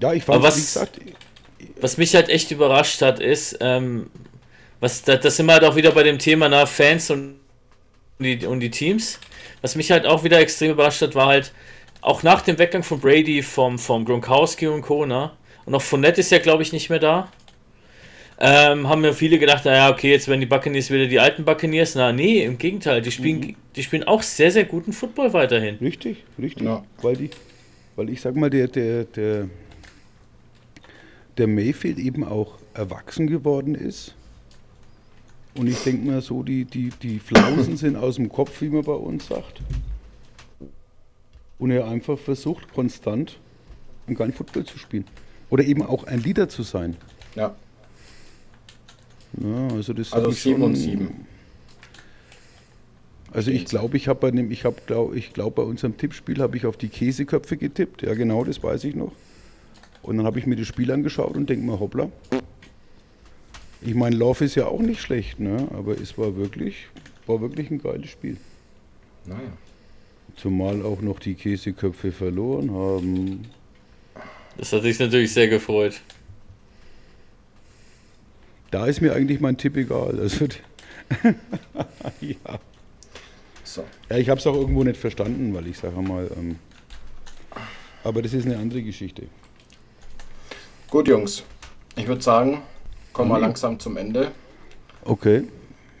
[0.00, 1.00] Ja, ich fand, Aber was- wie gesagt,
[1.80, 4.10] Was mich halt echt überrascht hat, ist, ähm,
[4.80, 7.36] was, da, das sind wir halt auch wieder bei dem Thema nach Fans und
[8.18, 9.18] die, und die Teams.
[9.62, 11.52] Was mich halt auch wieder extrem überrascht hat, war halt,
[12.02, 15.06] auch nach dem Weggang von Brady, vom, vom Gronkowski und Co.
[15.06, 15.32] Ne?
[15.66, 17.30] Und auch Fournette ist ja, glaube ich, nicht mehr da.
[18.38, 21.94] Ähm, haben ja viele gedacht, naja, okay, jetzt werden die Buccaneers wieder die alten Buccaneers.
[21.94, 25.76] Na, nee, im Gegenteil, die spielen, die spielen auch sehr, sehr guten Football weiterhin.
[25.76, 26.66] richtig, richtig.
[26.66, 26.84] Ja.
[27.00, 27.30] Weil, die,
[27.96, 29.48] weil ich sag mal, der, der, der,
[31.38, 34.14] der Mayfield eben auch erwachsen geworden ist.
[35.54, 38.84] Und ich denke mal so, die, die, die Flausen sind aus dem Kopf, wie man
[38.84, 39.62] bei uns sagt.
[41.58, 43.38] Und er einfach versucht, konstant
[44.06, 45.06] einen geilen Football zu spielen.
[45.48, 46.96] Oder eben auch ein Leader zu sein.
[47.34, 47.54] Ja,
[49.42, 51.26] Ja, also das also hab ich 7 und schon- 7.
[53.32, 56.40] Also ich glaube, ich habe bei dem, ich habe, glaub, ich glaube bei unserem Tippspiel
[56.40, 58.02] habe ich auf die Käseköpfe getippt.
[58.02, 59.12] Ja, genau, das weiß ich noch.
[60.02, 62.08] Und dann habe ich mir das Spiel angeschaut und denke mir, hoppla.
[63.82, 65.68] Ich meine, Love ist ja auch nicht schlecht, ne?
[65.76, 66.86] Aber es war wirklich,
[67.26, 68.38] war wirklich ein geiles Spiel.
[69.26, 69.52] Naja.
[70.36, 73.42] Zumal auch noch die Käseköpfe verloren haben.
[74.56, 76.00] Das hat sich natürlich sehr gefreut.
[78.76, 80.20] Da ist mir eigentlich mein Tipp egal.
[80.20, 80.44] Also,
[82.20, 82.36] ja.
[83.64, 83.84] So.
[84.10, 86.58] ja, ich habe es auch irgendwo nicht verstanden, weil ich sage mal, ähm,
[88.04, 89.28] aber das ist eine andere Geschichte.
[90.90, 91.42] Gut, Jungs.
[91.96, 92.60] Ich würde sagen,
[93.14, 93.44] kommen wir Mhm.
[93.44, 94.32] langsam zum Ende.
[95.06, 95.44] Okay,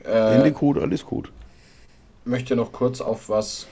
[0.04, 1.32] Äh, Ende gut, alles gut.
[2.26, 3.66] möchte noch kurz auf was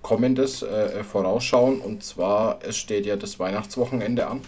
[0.00, 1.82] Kommendes äh, vorausschauen.
[1.82, 4.40] Und zwar, es steht ja das Weihnachtswochenende an.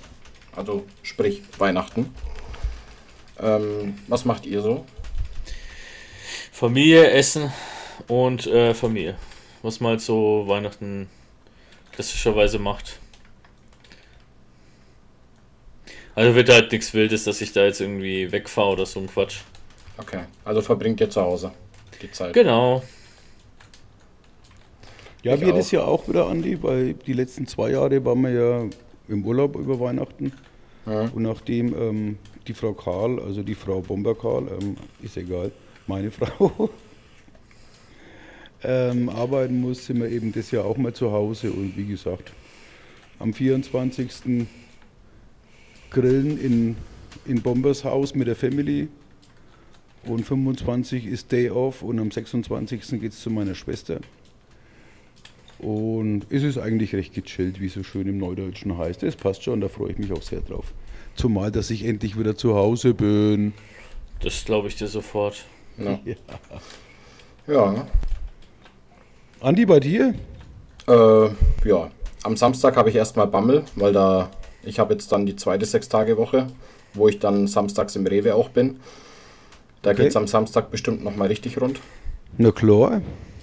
[0.57, 2.07] Also sprich Weihnachten.
[3.41, 4.85] Ähm, was macht ihr so?
[6.53, 7.53] Familie, Essen
[8.09, 9.17] und äh, Familie.
[9.63, 11.09] Was man halt so Weihnachten
[11.93, 12.99] klassischerweise macht.
[16.15, 19.43] Also wird halt nichts Wildes, dass ich da jetzt irgendwie wegfahre oder so ein Quatsch.
[19.99, 21.53] Okay, also verbringt ihr zu Hause
[22.03, 22.33] die Zeit.
[22.33, 22.83] Genau.
[25.23, 25.57] Ja, Ich wir auch.
[25.57, 28.65] das ja auch wieder, Andi, weil die letzten zwei Jahre waren wir ja
[29.09, 30.33] im Urlaub über Weihnachten.
[30.87, 31.11] Mhm.
[31.15, 32.19] Und nachdem ähm,
[32.49, 35.53] die Frau Karl, also die Frau Bomber Karl, ähm, ist egal,
[35.87, 36.71] meine Frau,
[38.63, 41.53] ähm, arbeiten muss, sind wir eben das Jahr auch mal zu Hause.
[41.53, 42.33] Und wie gesagt,
[43.19, 44.47] am 24.
[45.91, 46.77] grillen in,
[47.27, 48.89] in Bombers Haus mit der Family.
[50.05, 53.01] Und 25 ist Day Off und am 26.
[53.01, 54.01] geht es zu meiner Schwester.
[55.59, 59.03] Und es ist eigentlich recht gechillt, wie es so schön im Neudeutschen heißt.
[59.03, 60.73] Es passt schon, da freue ich mich auch sehr drauf.
[61.19, 63.53] Zumal, dass ich endlich wieder zu Hause bin.
[64.23, 65.45] Das glaube ich dir sofort.
[65.77, 65.99] Ja.
[66.05, 66.15] Ja.
[67.75, 67.87] ja.
[69.41, 70.15] Andi, bei dir?
[70.87, 71.29] Äh,
[71.69, 71.91] ja,
[72.23, 74.31] am Samstag habe ich erstmal Bammel, weil da
[74.63, 76.47] ich habe jetzt dann die zweite Sechs-Tage-Woche,
[76.95, 78.79] wo ich dann samstags im Rewe auch bin.
[79.83, 80.03] Da Okay.
[80.03, 81.81] geht es am Samstag bestimmt nochmal richtig rund.
[82.37, 83.03] Na klar.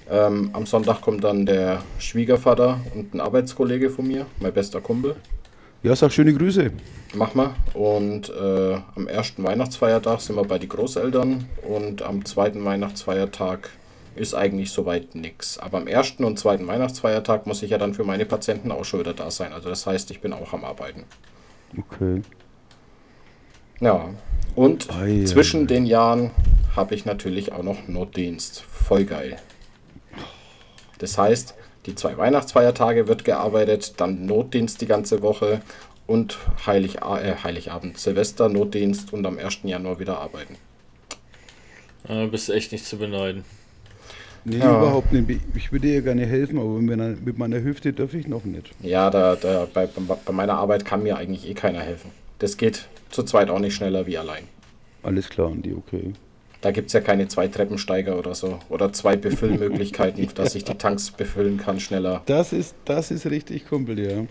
[0.10, 5.16] Ähm, am Sonntag kommt dann der Schwiegervater und ein Arbeitskollege von mir, mein bester Kumpel.
[5.84, 6.72] Ja, sag schöne Grüße.
[7.14, 7.56] Mach mal.
[7.74, 13.70] Und äh, am ersten Weihnachtsfeiertag sind wir bei den Großeltern und am zweiten Weihnachtsfeiertag
[14.16, 15.58] ist eigentlich soweit nichts.
[15.60, 19.00] Aber am ersten und zweiten Weihnachtsfeiertag muss ich ja dann für meine Patienten auch schon
[19.00, 19.54] wieder da sein.
[19.54, 21.04] Also das heißt, ich bin auch am Arbeiten.
[21.78, 22.22] Okay.
[23.82, 24.10] Ja.
[24.56, 26.32] Und ei, zwischen den Jahren
[26.76, 28.62] habe ich natürlich auch noch Notdienst.
[28.62, 29.38] Voll geil.
[31.00, 31.56] Das heißt,
[31.86, 35.62] die zwei Weihnachtsfeiertage wird gearbeitet, dann Notdienst die ganze Woche
[36.08, 39.60] und Heilig, äh, Heiligabend, Silvester, Notdienst und am 1.
[39.64, 40.56] Januar wieder arbeiten.
[42.08, 43.44] Äh, bist echt nicht zu beneiden.
[44.44, 44.78] Nee, Ja.
[44.78, 45.42] überhaupt nicht.
[45.56, 48.70] Ich würde dir gerne helfen, aber mit meiner, mit meiner Hüfte darf ich noch nicht.
[48.82, 52.12] Ja, da, da, bei, bei meiner Arbeit kann mir eigentlich eh keiner helfen.
[52.38, 54.44] Das geht zu zweit auch nicht schneller wie allein.
[55.02, 56.14] Alles klar, Andi, okay.
[56.66, 58.58] Da gibt es ja keine zwei Treppensteiger oder so.
[58.70, 62.24] Oder zwei Befüllmöglichkeiten, dass ich die Tanks befüllen kann schneller.
[62.26, 64.26] Das ist, das ist richtig, Kumpel, ja.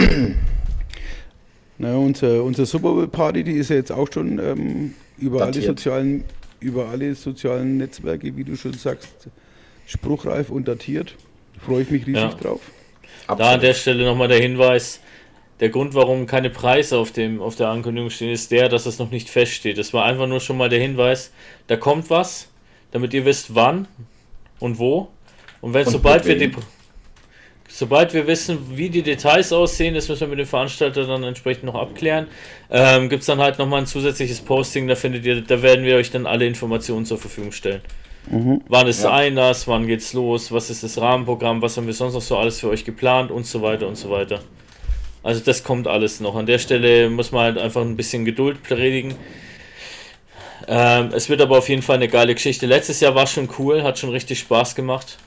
[1.78, 5.62] Na, unser, unser Super Bowl Party, die ist ja jetzt auch schon ähm, über, alle
[5.62, 6.24] sozialen,
[6.58, 9.28] über alle sozialen Netzwerke, wie du schon sagst,
[9.86, 11.14] spruchreif und datiert.
[11.64, 12.30] Freue ich mich riesig Ja.
[12.30, 12.62] drauf.
[13.28, 13.62] Da an Absolut.
[13.62, 14.98] der Stelle nochmal der Hinweis.
[15.60, 18.98] Der Grund, warum keine Preise auf, dem, auf der Ankündigung stehen, ist der, dass es
[18.98, 19.78] noch nicht feststeht.
[19.78, 21.32] Das war einfach nur schon mal der Hinweis,
[21.68, 22.48] da kommt was,
[22.90, 23.86] damit ihr wisst wann
[24.58, 25.08] und wo.
[25.60, 26.52] Und wenn Und sobald wir die
[27.74, 31.64] sobald wir wissen, wie die Details aussehen, das müssen wir mit dem Veranstalter dann entsprechend
[31.64, 32.28] noch abklären,
[32.70, 35.96] ähm, gibt es dann halt nochmal ein zusätzliches Posting, da findet ihr, da werden wir
[35.96, 37.80] euch dann alle Informationen zur Verfügung stellen.
[38.68, 39.12] Wann ist Ja.
[39.12, 42.60] Einlass, wann geht's los, was ist das Rahmenprogramm, was haben wir sonst noch so alles
[42.60, 44.40] für euch geplant und so weiter und so weiter.
[45.24, 46.36] Also das kommt alles noch.
[46.36, 49.14] An der Stelle muss man halt einfach ein bisschen Geduld predigen.
[50.68, 52.66] Ähm, es wird aber auf jeden Fall eine geile Geschichte.
[52.66, 55.18] Letztes Jahr war schon cool, hat schon richtig Spaß gemacht.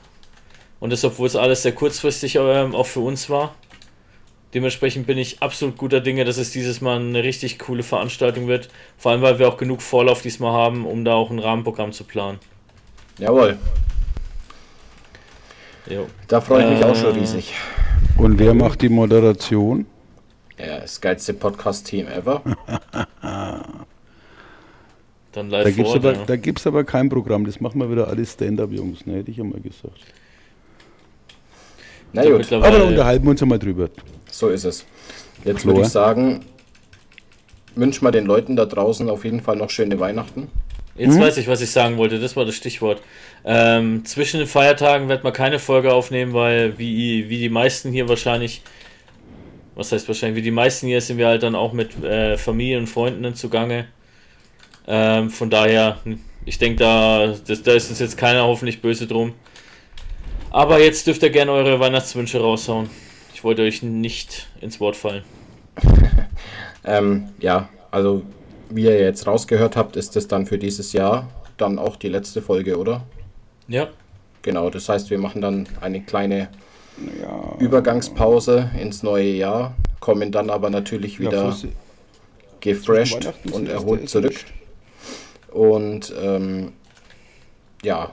[0.80, 3.54] Und das, obwohl es alles sehr kurzfristig ähm, auch für uns war.
[4.54, 8.68] Dementsprechend bin ich absolut guter Dinge, dass es dieses Mal eine richtig coole Veranstaltung wird.
[8.96, 12.04] Vor allem, weil wir auch genug Vorlauf diesmal haben, um da auch ein Rahmenprogramm zu
[12.04, 12.38] planen.
[13.18, 13.58] Jawohl,
[15.90, 16.06] Jo.
[16.28, 17.18] da freue ich mich auch schon Äh.
[17.18, 17.52] riesig.
[18.18, 19.86] Und wer macht die Moderation?
[20.58, 22.42] Ja, das geilste Podcast-Team ever.
[25.32, 26.24] Dann Da live gibt es aber, ja.
[26.24, 27.44] da gibt's aber kein Programm.
[27.46, 29.18] Das machen wir wieder alles Stand-up-Jungs, ne?
[29.18, 30.00] hätte ich ja mal gesagt.
[32.12, 33.88] Na Ja, gut, Aber da unterhalten wir uns einmal drüber.
[34.30, 34.84] so ist es.
[35.44, 36.44] Jetzt würde ich sagen,
[37.76, 40.48] wünschen wir den Leuten da draußen auf jeden Fall noch schöne Weihnachten.
[40.98, 41.20] Jetzt Mhm.
[41.20, 42.18] weiß ich, was ich sagen wollte.
[42.18, 43.00] Das war das Stichwort.
[43.44, 48.08] Ähm, zwischen den Feiertagen wird man keine Folge aufnehmen, weil wie, wie die meisten hier
[48.08, 48.62] wahrscheinlich,
[49.76, 52.78] was heißt wahrscheinlich, wie die meisten hier sind wir halt dann auch mit äh, Familie
[52.78, 53.86] und Freunden zugange.
[54.88, 55.98] Ähm, von daher,
[56.44, 59.34] ich denke, da, das, da ist uns jetzt keiner hoffentlich böse drum.
[60.50, 62.88] Aber jetzt dürft ihr gerne eure Weihnachtswünsche raushauen.
[63.34, 65.22] Ich wollte euch nicht ins Wort fallen.
[66.84, 68.22] Ähm, ja, also
[68.70, 72.42] wie ihr jetzt rausgehört habt, ist es dann für dieses Jahr dann auch die letzte
[72.42, 73.02] Folge, oder?
[73.66, 73.88] Ja,
[74.42, 76.48] Genau, das heißt, wir machen dann eine kleine
[77.20, 81.56] Ja, Übergangspause ins neue Jahr, kommen dann aber natürlich wieder ja,
[82.60, 84.36] gefresht und erholt zurück.
[85.50, 86.72] Und ähm,
[87.82, 88.10] ja,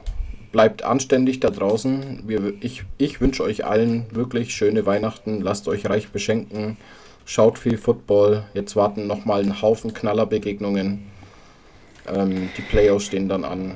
[0.51, 2.23] bleibt anständig da draußen.
[2.27, 5.41] Wir, ich, ich wünsche euch allen wirklich schöne Weihnachten.
[5.41, 6.77] Lasst euch reich beschenken.
[7.25, 8.43] Schaut viel Football.
[8.53, 11.07] Jetzt warten nochmal ein Haufen Knallerbegegnungen.
[12.07, 13.75] Ähm, die Playoffs stehen dann an.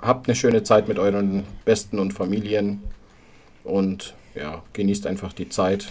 [0.00, 2.82] Habt eine schöne Zeit mit euren Besten und Familien.
[3.64, 5.88] Und ja, genießt einfach die Zeit.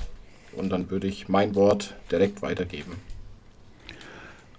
[0.56, 2.94] Und dann würde ich mein Wort direkt weitergeben.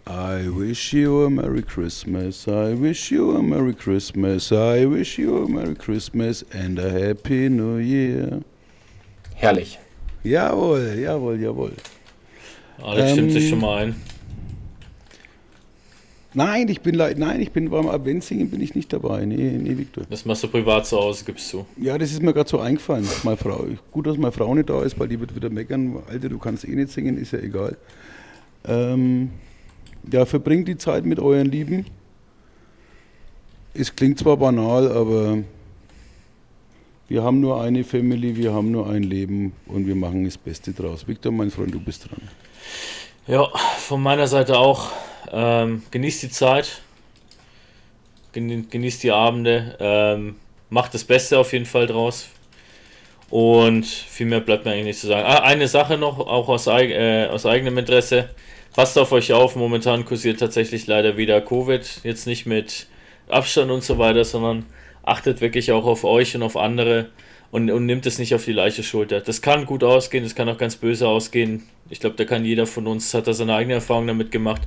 [0.08, 5.42] I wish you a Merry Christmas, I wish you a Merry Christmas, I wish you
[5.42, 8.42] a Merry Christmas and a Happy New Year.
[9.34, 9.80] Herrlich.
[10.26, 11.72] Jawohl, jawohl, jawohl.
[12.82, 13.94] Alex stimmt sich Ähm, schon mal ein.
[16.34, 19.24] Nein, ich bin leid, nein, ich bin beim Adventssingen bin ich nicht dabei.
[19.24, 20.04] Nee, nee, Victor.
[20.10, 21.64] Das machst du privat zu Hause, gibst du.
[21.80, 23.08] Ja, das ist mir gerade so eingefallen.
[23.22, 25.96] Meine Frau, gut, dass meine Frau nicht da ist, weil die wird wieder meckern.
[26.10, 27.78] Alter, du kannst eh nicht singen, ist ja egal.
[28.66, 29.30] Ähm,
[30.12, 31.86] ja, verbringt die Zeit mit euren Lieben.
[33.72, 35.38] Es klingt zwar banal, aber
[37.08, 40.72] wir haben nur eine Family, wir haben nur ein Leben und wir machen das Beste
[40.72, 41.06] draus.
[41.06, 42.20] Victor, mein Freund, du bist dran.
[43.26, 43.48] Ja,
[43.78, 44.90] von meiner Seite auch.
[45.30, 46.80] Ähm, genießt die Zeit.
[48.32, 49.76] Geni- Genießt die Abende.
[49.80, 50.36] Ähm,
[50.70, 52.28] macht das Beste auf jeden Fall draus.
[53.30, 55.26] Und viel mehr bleibt mir eigentlich nicht zu sagen.
[55.26, 58.30] Ah, eine Sache noch, auch aus, äh, aus eigenem Interesse.
[58.74, 59.56] Passt auf euch auf.
[59.56, 62.00] Momentan kursiert tatsächlich leider wieder Covid.
[62.04, 62.86] Jetzt nicht mit
[63.28, 64.66] Abstand und so weiter, sondern
[65.06, 67.08] achtet wirklich auch auf euch und auf andere
[67.50, 69.20] und, und nimmt es nicht auf die leichte Schulter.
[69.20, 71.62] Das kann gut ausgehen, das kann auch ganz böse ausgehen.
[71.88, 74.62] Ich glaube, da kann jeder von uns, hat da seine eigene Erfahrung damit gemacht.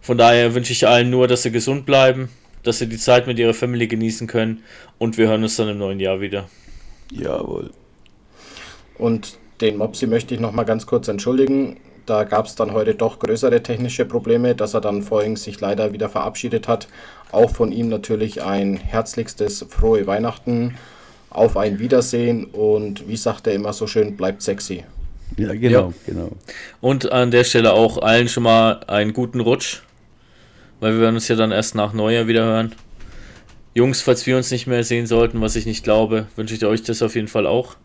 [0.00, 2.28] Von daher wünsche ich allen nur, dass sie gesund bleiben,
[2.62, 4.62] dass sie die Zeit mit ihrer Family genießen können
[4.98, 6.48] und wir hören uns dann im neuen Jahr wieder.
[7.10, 7.70] Jawohl.
[8.98, 11.78] Und den Mopsi möchte ich noch mal ganz kurz entschuldigen.
[12.04, 15.92] Da gab es dann heute doch größere technische Probleme, dass er dann vorhin sich leider
[15.92, 16.88] wieder verabschiedet hat.
[17.32, 20.74] Auch von ihm natürlich ein herzlichstes frohe Weihnachten,
[21.30, 24.84] auf ein Wiedersehen und wie sagt er immer so schön, bleibt sexy.
[25.38, 25.92] Ja, genau, Ja.
[26.06, 26.28] genau.
[26.82, 29.80] Und an der Stelle auch allen schon mal einen guten Rutsch,
[30.80, 32.74] weil wir werden uns ja dann erst nach Neujahr wieder hören.
[33.74, 36.82] Jungs, falls wir uns nicht mehr sehen sollten, was ich nicht glaube, wünsche ich euch
[36.82, 37.76] das auf jeden Fall auch.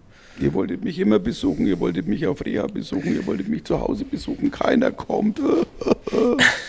[0.41, 3.80] Ihr wolltet mich immer besuchen, ihr wolltet mich auf Reha besuchen, ihr wolltet mich zu
[3.80, 4.52] Hause besuchen.
[4.52, 5.39] Keiner kommt.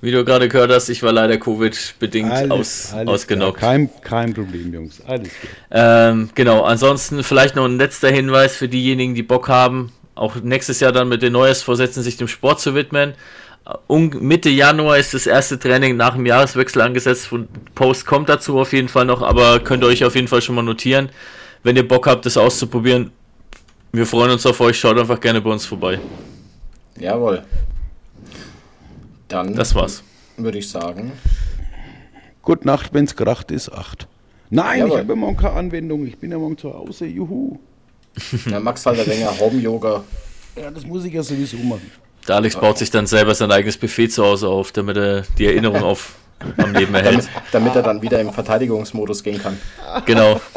[0.00, 3.58] Wie du gerade gehört hast, ich war leider Covid-bedingt aus, ausgenockt.
[3.58, 3.72] klar.
[3.72, 5.00] Kein, kein Problem, Jungs.
[5.06, 5.50] Alles gut.
[5.70, 10.80] Ähm, genau, ansonsten vielleicht noch ein letzter Hinweis für diejenigen, die Bock haben, auch nächstes
[10.80, 13.14] Jahr dann mit den Neujahrsvorsätzen sich dem Sport zu widmen.
[13.86, 17.30] Um, Mitte Januar ist das erste Training nach dem Jahreswechsel angesetzt.
[17.74, 20.54] Post kommt dazu auf jeden Fall noch, aber könnt ihr euch auf jeden Fall schon
[20.54, 21.08] mal notieren.
[21.62, 23.10] Wenn ihr Bock habt, das auszuprobieren,
[23.92, 24.78] wir freuen uns auf euch.
[24.78, 25.98] Schaut einfach gerne bei uns vorbei.
[26.98, 27.42] Jawohl.
[29.34, 30.02] Dann Das war's.
[30.36, 31.12] würde ich sagen,
[32.42, 34.06] Gute Nacht, wenn's kracht ist, acht.
[34.50, 34.92] Nein, Jawohl.
[34.92, 36.06] ich habe morgen keine Anwendung.
[36.06, 37.06] Ich bin ja morgen zu Hause.
[37.06, 37.58] Juhu.
[38.50, 40.04] Ja, Max halt ein wenig Home-Yoga.
[40.56, 41.90] Ja, das muss ich ja sowieso machen.
[42.28, 45.46] Der Alex baut sich dann selber sein eigenes Buffet zu Hause auf, damit er die
[45.46, 46.14] Erinnerung auf
[46.58, 47.28] am Leben Damit, erhält.
[47.50, 49.58] damit er dann wieder im Verteidigungsmodus gehen kann.
[50.06, 50.40] Genau.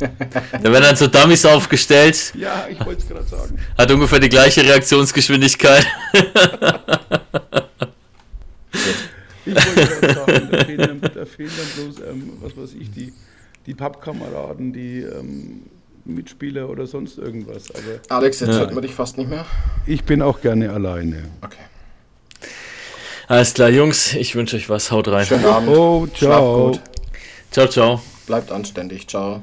[0.00, 3.56] Da werden dann so Dummies aufgestellt, Ja, ich wollte es gerade sagen.
[3.78, 5.86] hat ungefähr die gleiche Reaktionsgeschwindigkeit.
[9.44, 12.90] Ich wollte gerade sagen, da fehlen dann, da fehlen dann bloß, ähm, was weiß ich,
[12.90, 13.12] die,
[13.66, 15.62] die Pappkameraden, die ähm,
[16.04, 17.70] Mitspieler oder sonst irgendwas.
[17.70, 18.58] Aber Alex, jetzt Ja.
[18.60, 19.44] hört man dich fast nicht mehr.
[19.86, 21.24] ich bin auch gerne alleine.
[21.42, 21.56] Okay.
[23.28, 24.90] Alles klar, Jungs, ich wünsche euch was.
[24.90, 25.24] Haut rein.
[25.26, 25.68] Schönen Abend.
[25.70, 26.66] Oh, Schlaf ciao.
[26.72, 26.80] gut.
[27.50, 28.02] Ciao, ciao.
[28.26, 29.06] Bleibt anständig.
[29.08, 29.42] Ciao.